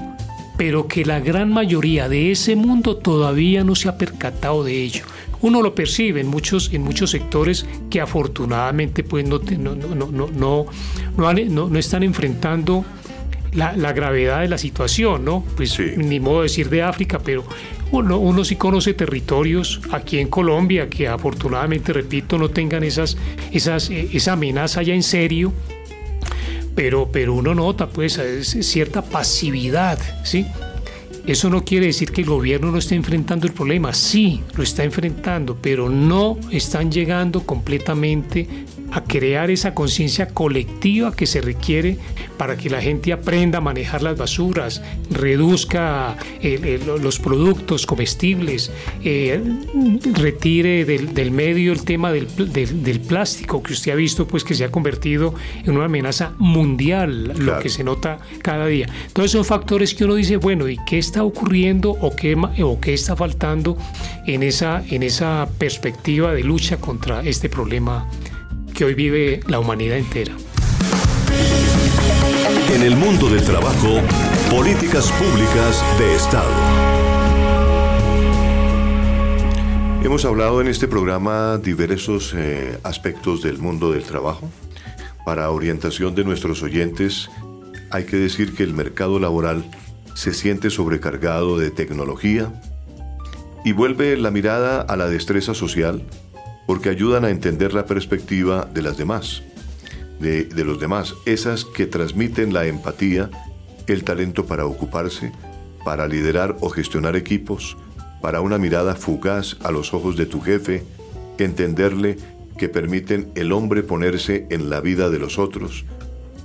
pero 0.57 0.87
que 0.87 1.03
la 1.03 1.19
gran 1.19 1.51
mayoría 1.51 2.07
de 2.07 2.31
ese 2.31 2.55
mundo 2.55 2.97
todavía 2.97 3.63
no 3.63 3.75
se 3.75 3.89
ha 3.89 3.97
percatado 3.97 4.63
de 4.63 4.83
ello. 4.83 5.03
Uno 5.41 5.61
lo 5.61 5.75
percibe 5.75 6.21
en 6.21 6.27
muchos, 6.27 6.71
en 6.73 6.83
muchos 6.83 7.09
sectores 7.11 7.65
que 7.89 7.99
afortunadamente 7.99 9.03
pues 9.03 9.25
no, 9.27 9.39
no, 9.39 9.75
no, 9.75 10.65
no, 11.17 11.69
no 11.69 11.79
están 11.79 12.03
enfrentando 12.03 12.85
la, 13.53 13.75
la, 13.75 13.93
gravedad 13.93 14.41
de 14.41 14.47
la 14.47 14.57
situación, 14.57 15.25
¿no? 15.25 15.43
Pues 15.55 15.79
ni 15.97 16.19
modo 16.19 16.37
de 16.37 16.43
decir 16.43 16.69
de 16.69 16.81
África, 16.81 17.19
pero 17.19 17.45
uno, 17.91 18.17
uno 18.17 18.43
sí 18.43 18.55
conoce 18.55 18.93
territorios 18.93 19.81
aquí 19.91 20.19
en 20.19 20.27
Colombia 20.27 20.89
que 20.89 21.07
afortunadamente, 21.07 21.93
repito, 21.93 22.37
no 22.37 22.49
tengan 22.49 22.83
esas, 22.83 23.17
esas, 23.51 23.89
esa 23.89 24.33
amenaza 24.33 24.81
ya 24.81 24.93
en 24.93 25.03
serio 25.03 25.53
pero, 26.75 27.09
pero 27.11 27.33
uno 27.33 27.53
nota 27.53 27.89
pues 27.89 28.19
cierta 28.43 29.01
pasividad, 29.03 29.99
¿sí? 30.23 30.45
Eso 31.25 31.49
no 31.49 31.63
quiere 31.63 31.85
decir 31.85 32.11
que 32.11 32.21
el 32.21 32.27
gobierno 32.27 32.71
no 32.71 32.79
esté 32.79 32.95
enfrentando 32.95 33.47
el 33.47 33.53
problema, 33.53 33.93
sí, 33.93 34.41
lo 34.55 34.63
está 34.63 34.83
enfrentando, 34.83 35.57
pero 35.61 35.89
no 35.89 36.37
están 36.51 36.91
llegando 36.91 37.45
completamente 37.45 38.47
a 38.93 39.03
crear 39.03 39.49
esa 39.49 39.73
conciencia 39.73 40.27
colectiva 40.27 41.15
que 41.15 41.25
se 41.25 41.41
requiere 41.41 41.97
para 42.37 42.57
que 42.57 42.69
la 42.69 42.79
gente 42.79 43.11
aprenda 43.11 43.57
a 43.57 43.61
manejar 43.61 44.03
las 44.03 44.17
basuras, 44.17 44.83
reduzca 45.09 46.15
los 47.01 47.19
productos 47.19 47.87
comestibles, 47.87 48.71
eh, 49.03 49.41
retire 50.13 50.85
del, 50.85 51.31
medio 51.31 51.73
el 51.73 51.83
tema 51.83 52.11
del, 52.11 52.27
plástico 53.07 53.63
que 53.63 53.73
usted 53.73 53.91
ha 53.91 53.95
visto 53.95 54.27
pues 54.27 54.43
que 54.43 54.53
se 54.53 54.63
ha 54.63 54.71
convertido 54.71 55.33
en 55.63 55.75
una 55.75 55.85
amenaza 55.85 56.33
mundial, 56.37 57.33
lo 57.37 57.59
que 57.59 57.69
se 57.69 57.83
nota 57.83 58.19
cada 58.43 58.67
día. 58.67 58.87
Todos 59.11 59.31
son 59.31 59.43
factores 59.43 59.95
que 59.95 60.05
uno 60.05 60.15
dice, 60.15 60.37
bueno, 60.37 60.69
¿y 60.69 60.77
qué 60.85 60.99
está 60.99 61.23
ocurriendo 61.23 61.91
o 61.91 62.15
qué, 62.15 62.35
o 62.35 62.79
qué 62.79 62.93
está 62.93 63.15
faltando 63.15 63.75
en 64.27 64.43
esa, 64.43 64.83
en 64.87 65.01
esa 65.01 65.49
perspectiva 65.57 66.33
de 66.33 66.43
lucha 66.43 66.77
contra 66.77 67.21
este 67.21 67.49
problema? 67.49 68.07
Que 68.73 68.85
hoy 68.85 68.95
vive 68.95 69.39
la 69.47 69.59
humanidad 69.59 69.97
entera. 69.97 70.35
En 72.73 72.81
el 72.81 72.95
mundo 72.95 73.29
del 73.29 73.43
trabajo, 73.43 74.01
políticas 74.49 75.11
públicas 75.11 75.83
de 75.99 76.15
Estado. 76.15 76.51
Hemos 80.03 80.25
hablado 80.25 80.59
en 80.59 80.67
este 80.67 80.87
programa 80.87 81.57
diversos 81.57 82.33
eh, 82.35 82.77
aspectos 82.83 83.41
del 83.41 83.59
mundo 83.59 83.91
del 83.91 84.03
trabajo. 84.03 84.49
Para 85.25 85.49
orientación 85.51 86.15
de 86.15 86.23
nuestros 86.23 86.63
oyentes, 86.63 87.29
hay 87.91 88.05
que 88.05 88.17
decir 88.17 88.53
que 88.53 88.63
el 88.63 88.73
mercado 88.73 89.19
laboral 89.19 89.63
se 90.15 90.33
siente 90.33 90.69
sobrecargado 90.69 91.57
de 91.57 91.71
tecnología 91.71 92.51
y 93.63 93.71
vuelve 93.71 94.17
la 94.17 94.31
mirada 94.31 94.81
a 94.81 94.95
la 94.97 95.07
destreza 95.07 95.53
social, 95.53 96.03
porque 96.65 96.89
ayudan 96.89 97.25
a 97.25 97.29
entender 97.29 97.73
la 97.73 97.85
perspectiva 97.85 98.69
de 98.73 98.81
las 98.81 98.97
demás, 98.97 99.43
de, 100.19 100.63
los 100.63 100.79
demás, 100.79 101.15
esas 101.25 101.65
que 101.65 101.85
transmiten 101.85 102.53
la 102.53 102.65
empatía, 102.65 103.29
el 103.87 104.03
talento 104.03 104.45
para 104.45 104.65
ocuparse, 104.65 105.31
para 105.83 106.07
liderar 106.07 106.55
o 106.61 106.69
gestionar 106.69 107.15
equipos, 107.15 107.77
para 108.21 108.39
una 108.39 108.57
mirada 108.57 108.95
fugaz 108.95 109.57
a 109.63 109.71
los 109.71 109.93
ojos 109.93 110.15
de 110.15 110.25
tu 110.25 110.39
jefe, 110.39 110.83
entenderle 111.37 112.17
que 112.57 112.69
permiten 112.69 113.31
el 113.35 113.51
hombre 113.51 113.83
ponerse 113.83 114.47
en 114.49 114.69
la 114.69 114.79
vida 114.79 115.09
de 115.09 115.19
los 115.19 115.39
otros. 115.39 115.83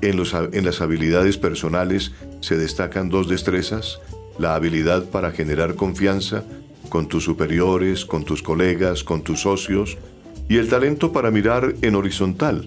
En, 0.01 0.17
las 0.17 0.81
habilidades 0.81 1.39
personales 1.39 2.13
se 2.41 2.57
destacan 2.57 3.09
dos 3.09 3.29
destrezas, 3.29 4.01
la 4.39 4.55
habilidad 4.55 5.05
para 5.05 5.31
generar 5.31 5.75
confianza 5.75 6.45
con 6.89 7.09
tus 7.09 7.25
superiores, 7.25 8.05
con 8.05 8.25
tus 8.25 8.43
colegas, 8.43 9.05
con 9.05 9.23
tus 9.23 9.43
socios, 9.43 9.97
y 10.49 10.57
el 10.57 10.69
talento 10.69 11.13
para 11.13 11.31
mirar 11.31 11.75
en 11.83 11.95
horizontal, 11.95 12.67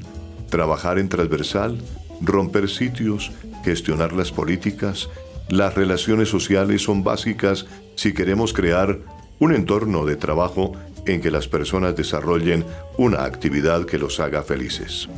trabajar 0.49 0.99
en 0.99 1.09
transversal, 1.09 1.77
romper 2.21 2.69
sitios, 2.69 3.31
gestionar 3.63 4.13
las 4.13 4.31
políticas. 4.31 5.09
Las 5.49 5.75
relaciones 5.75 6.29
sociales 6.29 6.83
son 6.83 7.03
básicas 7.03 7.65
si 7.95 8.13
queremos 8.13 8.53
crear 8.53 8.99
un 9.39 9.53
entorno 9.53 10.05
de 10.05 10.15
trabajo 10.15 10.73
en 11.05 11.21
que 11.21 11.31
las 11.31 11.47
personas 11.47 11.95
desarrollen 11.95 12.63
una 12.97 13.23
actividad 13.23 13.85
que 13.85 13.97
los 13.97 14.19
haga 14.19 14.43
felices. 14.43 15.09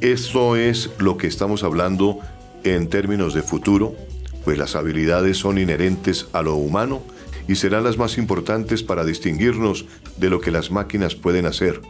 Esto 0.00 0.56
es 0.56 0.90
lo 0.98 1.16
que 1.16 1.26
estamos 1.26 1.64
hablando 1.64 2.20
en 2.62 2.88
términos 2.88 3.34
de 3.34 3.42
futuro, 3.42 3.94
pues 4.44 4.56
las 4.56 4.76
habilidades 4.76 5.36
son 5.36 5.58
inherentes 5.58 6.28
a 6.32 6.42
lo 6.42 6.54
humano 6.54 7.02
y 7.50 7.56
serán 7.56 7.82
las 7.82 7.98
más 7.98 8.16
importantes 8.16 8.84
para 8.84 9.04
distinguirnos 9.04 9.84
de 10.18 10.30
lo 10.30 10.40
que 10.40 10.52
las 10.52 10.70
máquinas 10.70 11.16
pueden 11.16 11.46
hacer. 11.46 11.82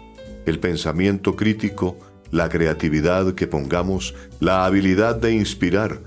El 0.47 0.59
pensamiento 0.59 1.37
crítico, 1.37 1.99
la 2.31 2.49
creatividad 2.49 3.35
que 3.35 3.47
pongamos, 3.47 4.15
la 4.41 4.65
habilidad 4.65 5.17
de 5.17 5.35
inspirar, 5.35 6.01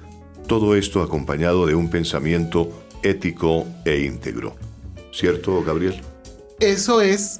todo 0.48 0.76
esto 0.76 1.04
acompañado 1.04 1.68
de 1.68 1.76
un 1.76 1.92
pensamiento 1.92 2.72
ético 3.04 3.68
e 3.86 4.00
íntegro. 4.00 4.56
¿Cierto, 5.12 5.64
Gabriel? 5.64 6.02
Eso 6.60 7.00
es 7.00 7.40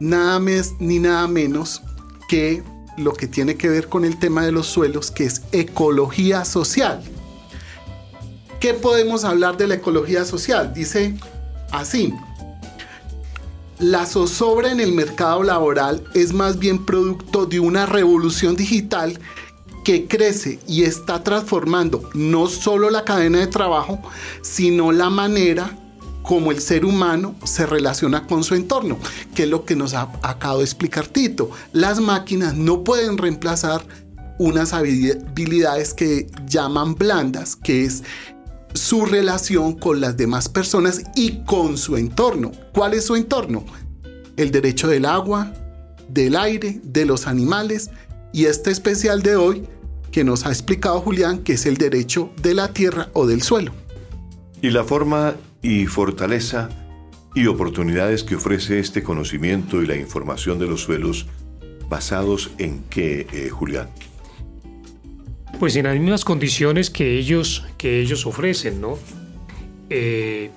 nada 0.00 0.40
más 0.40 0.72
ni 0.78 0.98
nada 0.98 1.28
menos 1.28 1.82
que 2.26 2.62
lo 2.96 3.12
que 3.12 3.26
tiene 3.26 3.56
que 3.56 3.68
ver 3.68 3.86
con 3.88 4.06
el 4.06 4.18
tema 4.18 4.46
de 4.46 4.52
los 4.52 4.66
suelos, 4.66 5.10
que 5.10 5.24
es 5.24 5.42
ecología 5.52 6.46
social. 6.46 7.02
¿Qué 8.60 8.72
podemos 8.72 9.24
hablar 9.24 9.58
de 9.58 9.66
la 9.66 9.74
ecología 9.74 10.24
social? 10.24 10.72
Dice 10.72 11.16
así. 11.72 12.14
La 13.78 14.04
zozobra 14.04 14.70
en 14.70 14.80
el 14.80 14.92
mercado 14.92 15.42
laboral 15.42 16.04
es 16.14 16.34
más 16.34 16.58
bien 16.58 16.84
producto 16.84 17.46
de 17.46 17.60
una 17.60 17.86
revolución 17.86 18.54
digital 18.54 19.18
que 19.84 20.06
crece 20.06 20.58
y 20.68 20.82
está 20.82 21.22
transformando 21.24 22.10
no 22.12 22.46
solo 22.46 22.90
la 22.90 23.04
cadena 23.04 23.38
de 23.38 23.46
trabajo, 23.46 23.98
sino 24.42 24.92
la 24.92 25.08
manera 25.08 25.76
como 26.22 26.52
el 26.52 26.60
ser 26.60 26.84
humano 26.84 27.34
se 27.44 27.64
relaciona 27.66 28.26
con 28.26 28.44
su 28.44 28.54
entorno, 28.54 28.98
que 29.34 29.44
es 29.44 29.48
lo 29.48 29.64
que 29.64 29.76
nos 29.76 29.94
ha 29.94 30.02
acabado 30.22 30.58
de 30.58 30.64
explicar 30.64 31.06
Tito. 31.06 31.50
Las 31.72 32.00
máquinas 32.00 32.54
no 32.54 32.84
pueden 32.84 33.16
reemplazar 33.16 33.82
unas 34.38 34.72
habilidades 34.72 35.94
que 35.94 36.30
llaman 36.46 36.94
blandas, 36.94 37.56
que 37.56 37.84
es 37.84 38.02
su 38.74 39.04
relación 39.04 39.74
con 39.74 40.00
las 40.00 40.16
demás 40.16 40.48
personas 40.48 41.02
y 41.14 41.44
con 41.44 41.76
su 41.76 41.96
entorno. 41.96 42.52
¿Cuál 42.72 42.94
es 42.94 43.06
su 43.06 43.16
entorno? 43.16 43.64
El 44.36 44.50
derecho 44.50 44.88
del 44.88 45.04
agua, 45.04 45.52
del 46.08 46.36
aire, 46.36 46.80
de 46.82 47.04
los 47.04 47.26
animales 47.26 47.90
y 48.32 48.46
este 48.46 48.70
especial 48.70 49.22
de 49.22 49.36
hoy 49.36 49.66
que 50.10 50.24
nos 50.24 50.46
ha 50.46 50.48
explicado 50.50 51.00
Julián, 51.00 51.40
que 51.40 51.54
es 51.54 51.66
el 51.66 51.76
derecho 51.76 52.30
de 52.42 52.54
la 52.54 52.72
tierra 52.72 53.08
o 53.12 53.26
del 53.26 53.42
suelo. 53.42 53.72
Y 54.60 54.70
la 54.70 54.84
forma 54.84 55.34
y 55.62 55.86
fortaleza 55.86 56.68
y 57.34 57.46
oportunidades 57.46 58.24
que 58.24 58.34
ofrece 58.34 58.80
este 58.80 59.02
conocimiento 59.02 59.82
y 59.82 59.86
la 59.86 59.96
información 59.96 60.58
de 60.58 60.66
los 60.66 60.80
suelos 60.82 61.26
basados 61.88 62.50
en 62.58 62.84
qué, 62.90 63.26
eh, 63.32 63.50
Julián? 63.50 63.88
Pues 65.60 65.76
en 65.76 65.84
las 65.84 65.98
mismas 65.98 66.24
condiciones 66.24 66.88
que 66.88 67.18
ellos, 67.18 67.66
que 67.76 68.00
ellos 68.00 68.24
ofrecen, 68.24 68.80
¿no? 68.80 68.98
Eh, 69.90 70.50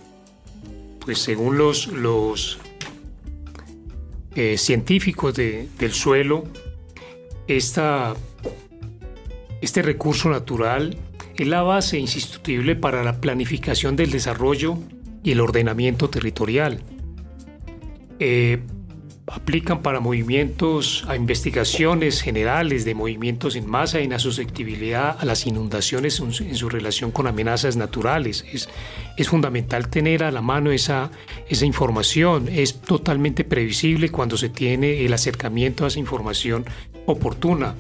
pues 1.00 1.20
según 1.20 1.58
los, 1.58 1.88
los, 1.88 2.58
eh, 4.34 4.58
científicos 4.58 5.36
del 5.36 5.92
suelo, 5.92 6.46
esta, 7.50 8.16
este 9.60 9.82
recurso 9.82 10.30
natural 10.30 10.98
es 11.36 11.48
la 11.48 11.64
base 11.64 12.00
insustituible 12.00 12.78
para 12.78 13.04
la 13.04 13.20
planificación 13.20 13.98
del 13.98 14.10
desarrollo 14.10 14.78
y 15.22 15.34
el 15.34 15.42
ordenamiento 15.42 16.10
territorial. 16.10 16.80
Eh, 18.20 18.60
aplican 19.34 19.82
para 19.82 20.00
movimientos, 20.00 21.06
a 21.08 21.16
investigaciones 21.16 22.22
generales 22.22 22.86
de 22.86 22.94
movimientos 22.94 23.56
en 23.56 23.68
masa 23.68 24.00
y 24.00 24.04
en 24.04 24.12
la 24.12 24.20
susceptibilidad 24.20 25.18
a 25.20 25.26
las 25.26 25.48
inundaciones 25.48 26.20
en 26.20 26.56
su, 26.56 26.70
relación 26.70 27.12
con 27.12 27.26
amenazas 27.26 27.76
naturales. 27.76 28.46
Es, 28.52 28.70
es, 29.18 29.28
fundamental 29.30 29.90
tener 29.90 30.24
a 30.24 30.32
la 30.32 30.42
mano 30.42 30.72
esa, 30.72 31.10
esa 31.50 31.66
información. 31.66 32.48
Es 32.48 32.82
totalmente 32.82 33.44
previsible 33.44 34.10
cuando 34.10 34.38
se 34.38 34.50
tiene 34.50 35.04
el 35.04 35.14
acercamiento 35.14 35.86
a 35.86 35.88
esa 35.88 36.00
información 36.00 36.66
oportuna. 37.08 37.74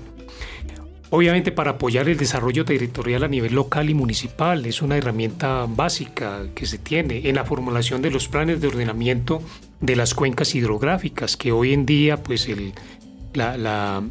Obviamente 1.11 1.51
para 1.51 1.71
apoyar 1.71 2.09
el 2.09 2.17
desarrollo 2.17 2.65
territorial 2.65 3.23
a 3.23 3.27
nivel 3.27 3.53
local 3.53 3.87
y 3.87 3.93
municipal 3.93 4.65
es 4.65 4.81
una 4.81 4.97
herramienta 4.97 5.67
básica 5.69 6.47
que 6.55 6.65
se 6.65 6.79
tiene 6.79 7.29
en 7.29 7.35
la 7.35 7.45
formulación 7.45 8.01
de 8.01 8.09
los 8.09 8.27
planes 8.27 8.59
de 8.59 8.69
ordenamiento 8.69 9.43
de 9.83 9.97
las 9.97 10.13
cuencas 10.13 10.55
hidrográficas, 10.55 11.35
que 11.35 11.51
hoy 11.51 11.73
en 11.73 11.85
día 11.85 12.23
pues 12.23 12.47
el, 12.47 12.73
la, 13.33 14.01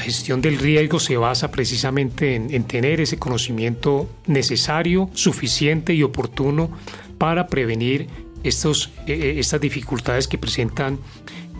gestión 0.00 0.40
del 0.40 0.58
riesgo 0.58 0.98
se 0.98 1.18
basa 1.18 1.50
precisamente 1.50 2.34
en, 2.34 2.64
tener 2.64 3.02
ese 3.02 3.18
conocimiento 3.18 4.08
necesario, 4.26 5.10
suficiente 5.12 5.92
y 5.92 6.02
oportuno 6.02 6.70
para 7.18 7.46
prevenir 7.48 8.06
estos, 8.42 8.90
eh, 9.06 9.12
eh, 9.12 9.34
estas 9.38 9.60
dificultades 9.60 10.28
que 10.28 10.38
presentan 10.38 10.98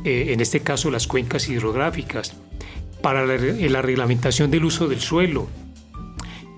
eh, 0.05 0.29
en 0.33 0.41
este 0.41 0.61
caso 0.61 0.91
las 0.91 1.07
cuencas 1.07 1.49
hidrográficas. 1.49 2.35
Para 3.03 3.27
la, 3.27 3.83
reglamentación 3.83 4.51
del 4.51 4.65
uso 4.65 4.89
del 4.89 5.01
suelo 5.01 5.47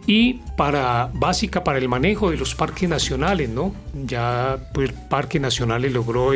y 0.07 0.35
para 0.57 1.11
básica 1.13 1.63
para 1.65 1.79
el 1.79 1.89
manejo 1.89 2.31
de 2.31 2.37
los 2.37 2.55
parques 2.55 2.89
nacionales, 2.89 3.49
¿no? 3.49 3.75
Ya 3.95 4.59
pues, 4.75 4.91
el 4.91 4.95
Parque 5.09 5.39
Nacional 5.39 5.83
logró 5.93 6.33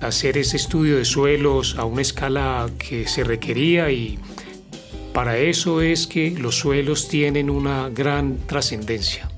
hacer 0.00 0.38
ese 0.38 0.56
estudio 0.56 0.96
de 0.96 1.04
suelos 1.04 1.76
a 1.78 1.84
una 1.84 2.02
escala 2.02 2.68
que 2.78 3.06
se 3.06 3.24
requería 3.24 3.90
y 3.90 4.18
para 5.12 5.38
eso 5.38 5.80
es 5.80 6.06
que 6.06 6.30
los 6.30 6.56
suelos 6.56 7.08
tienen 7.08 7.50
una 7.50 7.88
gran 7.88 8.38
trascendencia. 8.46 9.28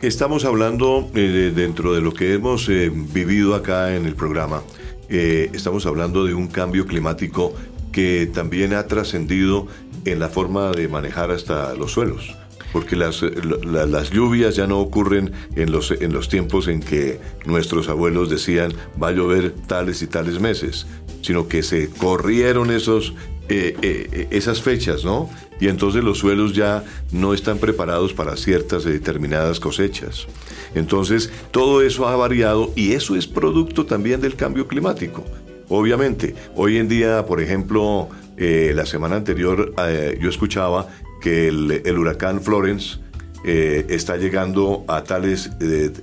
Estamos 0.00 0.44
hablando 0.46 1.10
eh, 1.14 1.52
dentro 1.54 1.92
de 1.92 2.00
lo 2.00 2.14
que 2.14 2.32
hemos 2.32 2.68
eh, 2.70 2.90
vivido 2.90 3.54
acá 3.54 3.94
en 3.94 4.06
el 4.06 4.14
programa. 4.14 4.62
Eh, 5.10 5.50
estamos 5.52 5.84
hablando 5.84 6.24
de 6.24 6.32
un 6.32 6.46
cambio 6.46 6.86
climático 6.86 7.52
que 7.92 8.30
también 8.32 8.72
ha 8.72 8.86
trascendido 8.86 9.66
en 10.04 10.20
la 10.20 10.28
forma 10.28 10.70
de 10.70 10.88
manejar 10.88 11.30
hasta 11.30 11.74
los 11.74 11.92
suelos. 11.92 12.34
Porque 12.72 12.96
las, 12.96 13.22
las 13.22 14.10
lluvias 14.10 14.54
ya 14.56 14.66
no 14.66 14.78
ocurren 14.78 15.32
en 15.56 15.72
los, 15.72 15.90
en 15.90 16.12
los 16.12 16.28
tiempos 16.28 16.68
en 16.68 16.80
que 16.80 17.20
nuestros 17.44 17.88
abuelos 17.88 18.30
decían 18.30 18.72
va 19.02 19.08
a 19.08 19.12
llover 19.12 19.50
tales 19.66 20.02
y 20.02 20.06
tales 20.06 20.40
meses, 20.40 20.86
sino 21.22 21.48
que 21.48 21.62
se 21.62 21.90
corrieron 21.90 22.70
esos, 22.70 23.14
eh, 23.48 23.76
eh, 23.82 24.28
esas 24.30 24.62
fechas, 24.62 25.04
¿no? 25.04 25.28
Y 25.60 25.68
entonces 25.68 26.02
los 26.02 26.18
suelos 26.18 26.54
ya 26.54 26.84
no 27.12 27.34
están 27.34 27.58
preparados 27.58 28.14
para 28.14 28.36
ciertas 28.36 28.86
y 28.86 28.90
determinadas 28.90 29.60
cosechas. 29.60 30.26
Entonces 30.74 31.30
todo 31.50 31.82
eso 31.82 32.08
ha 32.08 32.16
variado 32.16 32.72
y 32.76 32.92
eso 32.92 33.14
es 33.16 33.26
producto 33.26 33.84
también 33.84 34.20
del 34.20 34.36
cambio 34.36 34.66
climático. 34.66 35.24
Obviamente, 35.68 36.34
hoy 36.56 36.78
en 36.78 36.88
día, 36.88 37.26
por 37.26 37.40
ejemplo, 37.40 38.08
eh, 38.36 38.72
la 38.74 38.86
semana 38.86 39.16
anterior 39.16 39.72
eh, 39.86 40.18
yo 40.20 40.30
escuchaba 40.30 40.88
que 41.20 41.48
el, 41.48 41.98
huracán 41.98 42.40
Florence 42.40 42.98
eh, 43.44 43.86
está 43.88 44.16
llegando 44.16 44.84
a 44.88 45.04
tales 45.04 45.50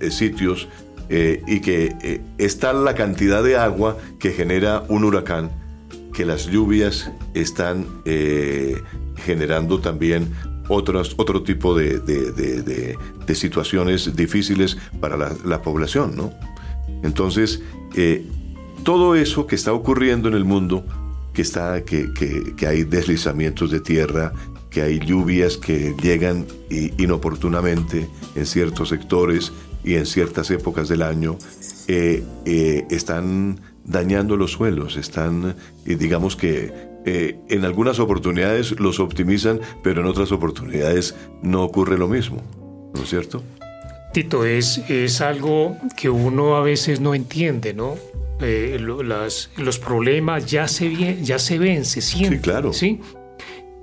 sitios 0.09 0.67
y 1.09 1.61
que 1.61 2.21
está 2.37 2.73
la 2.73 2.93
cantidad 2.93 3.41
de 3.41 3.55
agua 3.55 3.97
que 4.19 4.31
genera 4.31 4.83
un 4.89 5.05
huracán, 5.05 5.51
que 6.13 6.25
las 6.25 6.47
lluvias 6.47 7.09
están 7.33 7.85
generando 9.15 9.79
también 9.79 10.33
otros, 10.67 11.15
otro 11.17 11.43
tipo 11.43 11.73
de, 11.77 12.97
situaciones 13.33 14.17
difíciles 14.17 14.77
para 14.99 15.15
la, 15.15 15.33
la 15.45 15.61
población, 15.61 16.17
¿no? 16.17 16.33
Entonces, 17.03 17.61
todo 18.83 19.15
eso 19.15 19.47
que 19.47 19.55
está 19.55 19.73
ocurriendo 19.73 20.29
en 20.29 20.33
el 20.33 20.45
mundo, 20.45 20.85
que, 21.33 21.41
está, 21.41 21.83
que, 21.83 22.07
hay 22.65 22.83
deslizamientos 22.83 23.69
de 23.69 23.79
tierra, 23.79 24.31
que 24.77 24.83
hay 24.83 24.99
lluvias 24.99 25.57
que 25.57 25.95
llegan 26.03 26.45
inoportunamente 26.69 28.07
en 28.35 28.45
ciertos 28.45 28.89
sectores 28.89 29.51
y 29.83 29.95
en 29.95 30.05
ciertas 30.05 30.51
épocas 30.51 30.87
del 30.87 31.01
año, 31.01 31.39
eh, 31.87 32.23
eh, 32.45 32.85
están 32.91 33.59
dañando 33.83 34.37
los 34.37 34.51
suelos, 34.51 34.95
están, 34.95 35.55
eh, 35.87 35.95
digamos 35.95 36.35
que 36.35 36.71
en 37.05 37.65
algunas 37.65 37.99
oportunidades 37.99 38.79
los 38.79 38.99
optimizan, 38.99 39.61
pero 39.81 40.01
en 40.01 40.07
otras 40.07 40.31
oportunidades 40.31 41.15
no 41.41 41.63
ocurre 41.63 41.97
lo 41.97 42.07
mismo, 42.07 42.43
¿no 42.93 43.01
es 43.01 43.09
cierto? 43.09 43.41
Tito, 44.13 44.45
es, 44.45 44.77
es 44.89 45.21
algo 45.21 45.75
que 45.95 46.09
uno 46.11 46.55
a 46.55 46.61
veces 46.61 46.99
no 46.99 47.15
entiende, 47.15 47.73
¿no? 47.73 47.95
Eh, 48.39 48.77
los 48.79 49.79
problemas 49.79 50.45
ya 50.45 50.67
se, 50.67 51.23
ya 51.23 51.39
se 51.39 51.57
ven, 51.57 51.85
se 51.85 52.01
sienten. 52.01 52.33
Sí, 52.33 52.39
claro. 52.39 52.71
¿sí? 52.71 53.01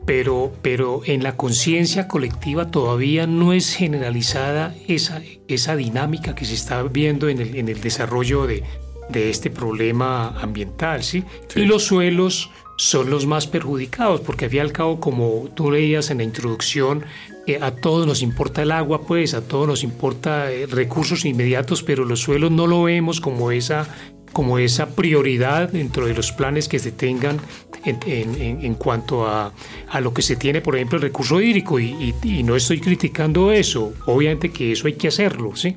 Pero, 0.07 0.53
pero 0.61 1.01
en 1.05 1.23
la 1.23 1.37
conciencia 1.37 2.09
colectiva 2.09 2.71
todavía 2.71 3.27
no 3.27 3.53
es 3.53 3.75
generalizada 3.75 4.75
esa, 4.87 5.23
esa 5.49 5.77
dinámica 5.77 6.35
que 6.35 6.45
se 6.45 6.55
está 6.55 6.83
viendo 6.83 7.29
en 7.29 7.40
el, 7.40 7.57
en 7.57 7.69
el 7.69 7.81
desarrollo 7.81 8.47
de, 8.47 8.64
de 9.09 9.31
este 9.31 9.51
problema 9.51 10.29
ambiental. 10.40 11.03
¿sí? 11.03 11.25
Y 11.55 11.64
los 11.64 11.85
suelos 11.85 12.51
son 12.77 13.11
los 13.11 13.27
más 13.27 13.47
perjudicados, 13.47 14.21
porque 14.21 14.47
al 14.47 14.51
fin 14.51 14.59
y 14.59 14.61
al 14.61 14.73
cabo, 14.73 15.01
como 15.01 15.49
tú 15.55 15.71
leías 15.71 16.11
en 16.11 16.19
la 16.19 16.25
introducción, 16.25 17.05
eh, 17.47 17.59
a 17.61 17.71
todos 17.73 18.07
nos 18.07 18.23
importa 18.23 18.62
el 18.62 18.73
agua, 18.73 19.03
pues 19.03 19.35
a 19.35 19.43
todos 19.43 19.69
nos 19.69 19.85
importa 19.85 20.51
eh, 20.51 20.67
recursos 20.67 21.25
inmediatos, 21.25 21.83
pero 21.83 22.05
los 22.05 22.21
suelos 22.21 22.51
no 22.51 22.67
lo 22.67 22.85
vemos 22.85 23.21
como 23.21 23.51
esa 23.51 23.87
como 24.35 24.59
esa 24.59 24.94
prioridad 24.94 25.70
dentro 25.70 26.07
de 26.07 26.12
los 26.12 26.33
planes 26.33 26.68
que 26.68 26.79
se 26.79 26.92
tengan 26.92 27.38
en, 27.87 28.75
cuanto 28.75 29.27
a, 29.27 29.53
lo 30.01 30.12
que 30.12 30.23
se 30.23 30.37
tiene, 30.37 30.61
por 30.61 30.75
ejemplo, 30.77 30.97
el 30.97 31.03
recurso 31.03 31.40
hídrico. 31.40 31.79
Y, 31.81 32.42
no 32.44 32.57
estoy 32.57 32.81
criticando 32.81 33.53
eso, 33.53 33.94
obviamente 34.07 34.51
que 34.51 34.73
eso 34.73 34.87
hay 34.87 34.94
que 34.94 35.09
hacerlo, 35.09 35.57
¿sí? 35.57 35.77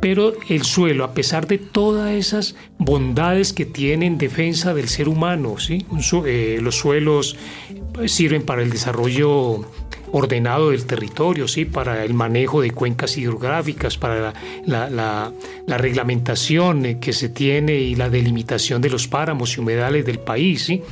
Pero 0.00 0.34
el 0.48 0.64
suelo, 0.64 1.04
a 1.04 1.14
pesar 1.14 1.46
de 1.46 1.58
todas 1.58 2.12
esas 2.12 2.54
bondades 2.78 3.52
que 3.52 3.64
tiene 3.64 4.06
en 4.06 4.18
defensa 4.18 4.74
del 4.74 4.88
ser 4.88 5.08
humano, 5.08 5.58
¿sí? 5.58 5.86
Eh, 6.26 6.58
los 6.60 6.76
suelos 6.76 7.36
sirven 8.06 8.42
para 8.42 8.62
el 8.62 8.70
desarrollo 8.70 9.64
ordenado 10.12 10.70
del 10.70 10.86
territorio, 10.86 11.48
¿sí? 11.48 11.64
para 11.64 12.04
el 12.04 12.14
manejo 12.14 12.60
de 12.60 12.70
cuencas 12.70 13.16
hidrográficas, 13.16 13.96
para 13.98 14.34
la, 14.66 15.32
reglamentación 15.66 17.00
que 17.00 17.12
se 17.12 17.28
tiene 17.28 17.74
y 17.74 17.94
la 17.94 18.08
delimitación 18.08 18.80
de 18.80 18.90
los 18.90 19.08
páramos 19.08 19.56
y 19.56 19.60
humedales 19.60 20.06
del 20.06 20.18
país. 20.18 20.64
¿sí? 20.64 20.82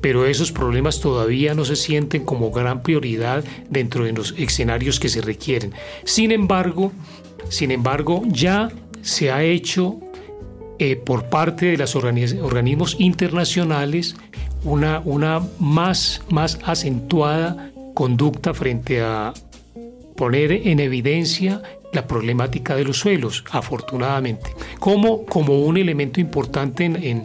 Pero 0.00 0.26
esos 0.26 0.52
problemas 0.52 1.00
todavía 1.00 1.54
no 1.54 1.64
se 1.64 1.76
sienten 1.76 2.24
como 2.24 2.50
gran 2.50 2.82
prioridad 2.82 3.44
dentro 3.68 4.04
de 4.04 4.12
los 4.12 4.34
escenarios 4.36 5.00
que 5.00 5.08
se 5.08 5.20
requieren. 5.20 5.72
Sin 6.04 6.32
embargo, 6.32 6.92
sin 7.48 7.70
embargo 7.70 8.22
ya 8.26 8.70
se 9.02 9.30
ha 9.30 9.42
hecho 9.42 9.98
eh, 10.78 10.96
por 10.96 11.24
parte 11.24 11.66
de 11.66 11.76
los 11.76 11.96
organismos 11.96 12.96
internacionales 12.98 14.16
una, 14.64 15.00
una 15.04 15.40
más, 15.58 16.22
más 16.30 16.58
acentuada 16.64 17.70
conducta 17.98 18.54
frente 18.54 19.02
a 19.02 19.34
poner 20.16 20.52
en 20.52 20.78
evidencia 20.78 21.60
la 21.92 22.06
problemática 22.06 22.76
de 22.76 22.84
los 22.84 23.00
suelos, 23.00 23.42
afortunadamente, 23.50 24.54
como, 24.78 25.24
como 25.24 25.62
un 25.62 25.76
elemento 25.76 26.20
importante 26.20 26.84
en, 26.84 27.02
en 27.02 27.24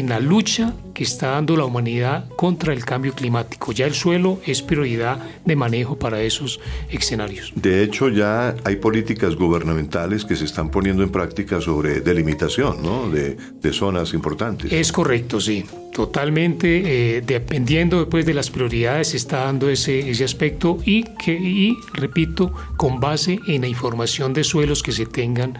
la 0.00 0.20
lucha 0.20 0.74
que 0.94 1.04
está 1.04 1.30
dando 1.30 1.56
la 1.56 1.64
humanidad 1.64 2.28
contra 2.36 2.72
el 2.72 2.84
cambio 2.84 3.12
climático. 3.12 3.72
Ya 3.72 3.86
el 3.86 3.94
suelo 3.94 4.40
es 4.46 4.62
prioridad 4.62 5.18
de 5.44 5.56
manejo 5.56 5.98
para 5.98 6.22
esos 6.22 6.60
escenarios. 6.90 7.52
De 7.54 7.82
hecho, 7.82 8.08
ya 8.08 8.54
hay 8.64 8.76
políticas 8.76 9.36
gubernamentales 9.36 10.24
que 10.24 10.36
se 10.36 10.44
están 10.44 10.70
poniendo 10.70 11.02
en 11.02 11.10
práctica 11.10 11.60
sobre 11.60 12.00
delimitación 12.00 12.82
¿no? 12.82 13.08
de, 13.10 13.36
de 13.36 13.72
zonas 13.72 14.14
importantes. 14.14 14.72
Es 14.72 14.92
correcto, 14.92 15.40
sí. 15.40 15.64
Totalmente, 15.92 17.16
eh, 17.16 17.20
dependiendo 17.20 17.98
después 18.00 18.24
de 18.24 18.32
las 18.32 18.50
prioridades, 18.50 19.08
se 19.08 19.18
está 19.18 19.44
dando 19.44 19.68
ese, 19.68 20.10
ese 20.10 20.24
aspecto 20.24 20.78
y, 20.86 21.04
que, 21.22 21.32
y, 21.34 21.76
repito, 21.92 22.52
con 22.78 22.98
base 22.98 23.38
en 23.46 23.60
la 23.60 23.68
información 23.68 24.32
de 24.32 24.42
suelos 24.42 24.82
que 24.82 24.92
se 24.92 25.04
tengan 25.04 25.58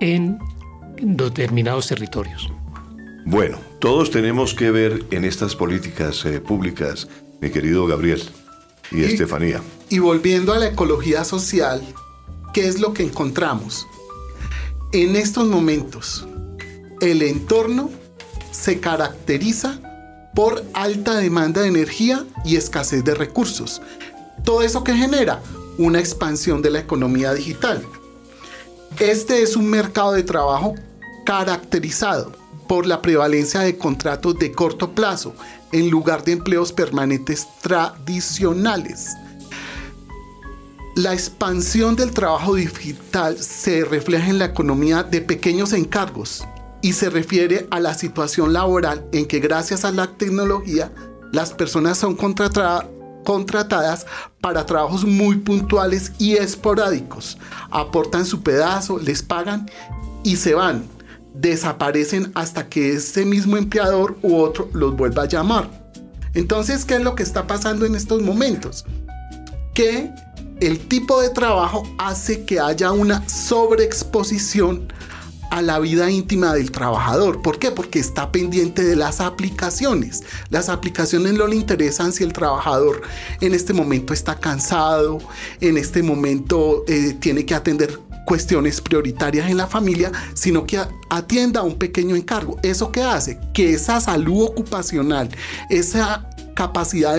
en 0.00 0.38
determinados 1.00 1.88
territorios. 1.88 2.52
Bueno, 3.28 3.58
todos 3.80 4.12
tenemos 4.12 4.54
que 4.54 4.70
ver 4.70 5.04
en 5.10 5.24
estas 5.24 5.56
políticas 5.56 6.24
eh, 6.24 6.38
públicas, 6.38 7.08
mi 7.40 7.50
querido 7.50 7.84
Gabriel 7.84 8.22
y, 8.92 9.02
Estefanía. 9.02 9.60
Y 9.88 9.98
volviendo 9.98 10.52
a 10.52 10.60
la 10.60 10.68
ecología 10.68 11.24
social, 11.24 11.82
¿qué 12.54 12.68
es 12.68 12.78
lo 12.78 12.94
que 12.94 13.02
encontramos? 13.02 13.84
En 14.92 15.16
estos 15.16 15.48
momentos, 15.48 16.24
el 17.00 17.20
entorno 17.20 17.90
se 18.52 18.78
caracteriza 18.78 19.80
por 20.32 20.62
alta 20.72 21.16
demanda 21.16 21.62
de 21.62 21.68
energía 21.68 22.24
y 22.44 22.54
escasez 22.54 23.02
de 23.02 23.16
recursos. 23.16 23.82
Todo 24.44 24.62
eso 24.62 24.84
que 24.84 24.94
genera 24.94 25.42
una 25.78 25.98
expansión 25.98 26.62
de 26.62 26.70
la 26.70 26.78
economía 26.78 27.34
digital. 27.34 27.82
Este 29.00 29.42
es 29.42 29.56
un 29.56 29.66
mercado 29.66 30.12
de 30.12 30.22
trabajo 30.22 30.76
caracterizado 31.24 32.45
por 32.66 32.86
la 32.86 33.02
prevalencia 33.02 33.60
de 33.60 33.76
contratos 33.76 34.38
de 34.38 34.52
corto 34.52 34.92
plazo 34.92 35.34
en 35.72 35.90
lugar 35.90 36.24
de 36.24 36.32
empleos 36.32 36.72
permanentes 36.72 37.46
tradicionales. 37.60 39.16
La 40.96 41.12
expansión 41.12 41.94
del 41.94 42.12
trabajo 42.12 42.54
digital 42.54 43.36
se 43.38 43.84
refleja 43.84 44.30
en 44.30 44.38
la 44.38 44.46
economía 44.46 45.02
de 45.02 45.20
pequeños 45.20 45.74
encargos 45.74 46.46
y 46.80 46.94
se 46.94 47.10
refiere 47.10 47.66
a 47.70 47.80
la 47.80 47.92
situación 47.94 48.52
laboral 48.52 49.06
en 49.12 49.26
que 49.26 49.40
gracias 49.40 49.84
a 49.84 49.92
la 49.92 50.16
tecnología 50.16 50.92
las 51.32 51.52
personas 51.52 51.98
son 51.98 52.16
contratadas 52.16 54.06
para 54.40 54.64
trabajos 54.64 55.04
muy 55.04 55.36
puntuales 55.36 56.12
y 56.18 56.36
esporádicos. 56.36 57.36
Aportan 57.70 58.24
su 58.24 58.42
pedazo, 58.42 58.98
les 58.98 59.22
pagan 59.22 59.70
y 60.24 60.36
se 60.36 60.54
van. 60.54 60.95
Desaparecen 61.38 62.32
hasta 62.34 62.68
que 62.68 62.94
ese 62.94 63.24
mismo 63.24 63.56
empleador 63.56 64.18
u 64.22 64.36
otro 64.36 64.68
los 64.72 64.96
vuelva 64.96 65.24
a 65.24 65.28
llamar. 65.28 65.70
Entonces, 66.34 66.84
¿qué 66.84 66.96
es 66.96 67.02
lo 67.02 67.14
que 67.14 67.22
está 67.22 67.46
pasando 67.46 67.86
en 67.86 67.94
estos 67.94 68.22
momentos? 68.22 68.84
Que 69.74 70.10
el 70.60 70.78
tipo 70.88 71.20
de 71.20 71.30
trabajo 71.30 71.82
hace 71.98 72.44
que 72.44 72.60
haya 72.60 72.92
una 72.92 73.26
sobreexposición 73.28 74.92
a 75.50 75.62
la 75.62 75.78
vida 75.78 76.10
íntima 76.10 76.54
del 76.54 76.70
trabajador. 76.70 77.42
¿Por 77.42 77.58
qué? 77.58 77.70
Porque 77.70 77.98
está 77.98 78.32
pendiente 78.32 78.84
de 78.84 78.96
las 78.96 79.20
aplicaciones. 79.20 80.22
Las 80.50 80.68
aplicaciones 80.68 81.34
no 81.34 81.46
le 81.46 81.56
interesan 81.56 82.12
si 82.12 82.24
el 82.24 82.32
trabajador 82.32 83.02
en 83.40 83.54
este 83.54 83.72
momento 83.72 84.12
está 84.12 84.36
cansado, 84.38 85.18
en 85.60 85.76
este 85.76 86.02
momento 86.02 86.84
eh, 86.88 87.16
tiene 87.20 87.46
que 87.46 87.54
atender 87.54 87.98
cuestiones 88.26 88.82
prioritarias 88.82 89.48
en 89.48 89.56
la 89.56 89.66
familia, 89.66 90.12
sino 90.34 90.66
que 90.66 90.78
atienda 91.08 91.60
a 91.60 91.62
un 91.62 91.76
pequeño 91.76 92.14
encargo. 92.14 92.58
¿Eso 92.62 92.92
qué 92.92 93.02
hace? 93.02 93.40
Que 93.54 93.72
esa 93.72 94.00
salud 94.00 94.42
ocupacional, 94.42 95.30
esa 95.70 96.28
capacidad 96.54 97.16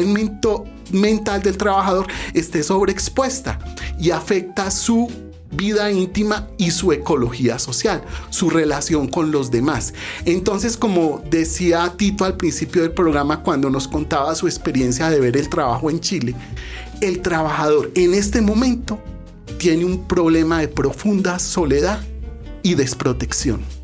mental 0.91 1.41
del 1.41 1.57
trabajador 1.57 2.07
esté 2.33 2.61
sobreexpuesta 2.61 3.57
y 3.99 4.11
afecta 4.11 4.69
su 4.69 5.09
vida 5.51 5.89
íntima 5.91 6.47
y 6.57 6.71
su 6.71 6.91
ecología 6.91 7.57
social, 7.57 8.03
su 8.29 8.49
relación 8.49 9.07
con 9.07 9.31
los 9.31 9.49
demás. 9.49 9.93
Entonces, 10.25 10.75
como 10.75 11.23
decía 11.29 11.93
Tito 11.95 12.25
al 12.25 12.35
principio 12.35 12.81
del 12.81 12.91
programa 12.91 13.43
cuando 13.43 13.69
nos 13.69 13.87
contaba 13.87 14.35
su 14.35 14.47
experiencia 14.47 15.09
de 15.09 15.19
ver 15.19 15.37
el 15.37 15.49
trabajo 15.49 15.89
en 15.89 16.01
Chile, 16.01 16.35
el 16.99 17.21
trabajador 17.21 17.91
en 17.95 18.13
este 18.13 18.41
momento 18.41 18.99
tiene 19.57 19.85
un 19.85 20.07
problema 20.07 20.59
de 20.59 20.67
profunda 20.67 21.39
soledad 21.39 21.99
y 22.63 22.75
desprotección. 22.75 23.76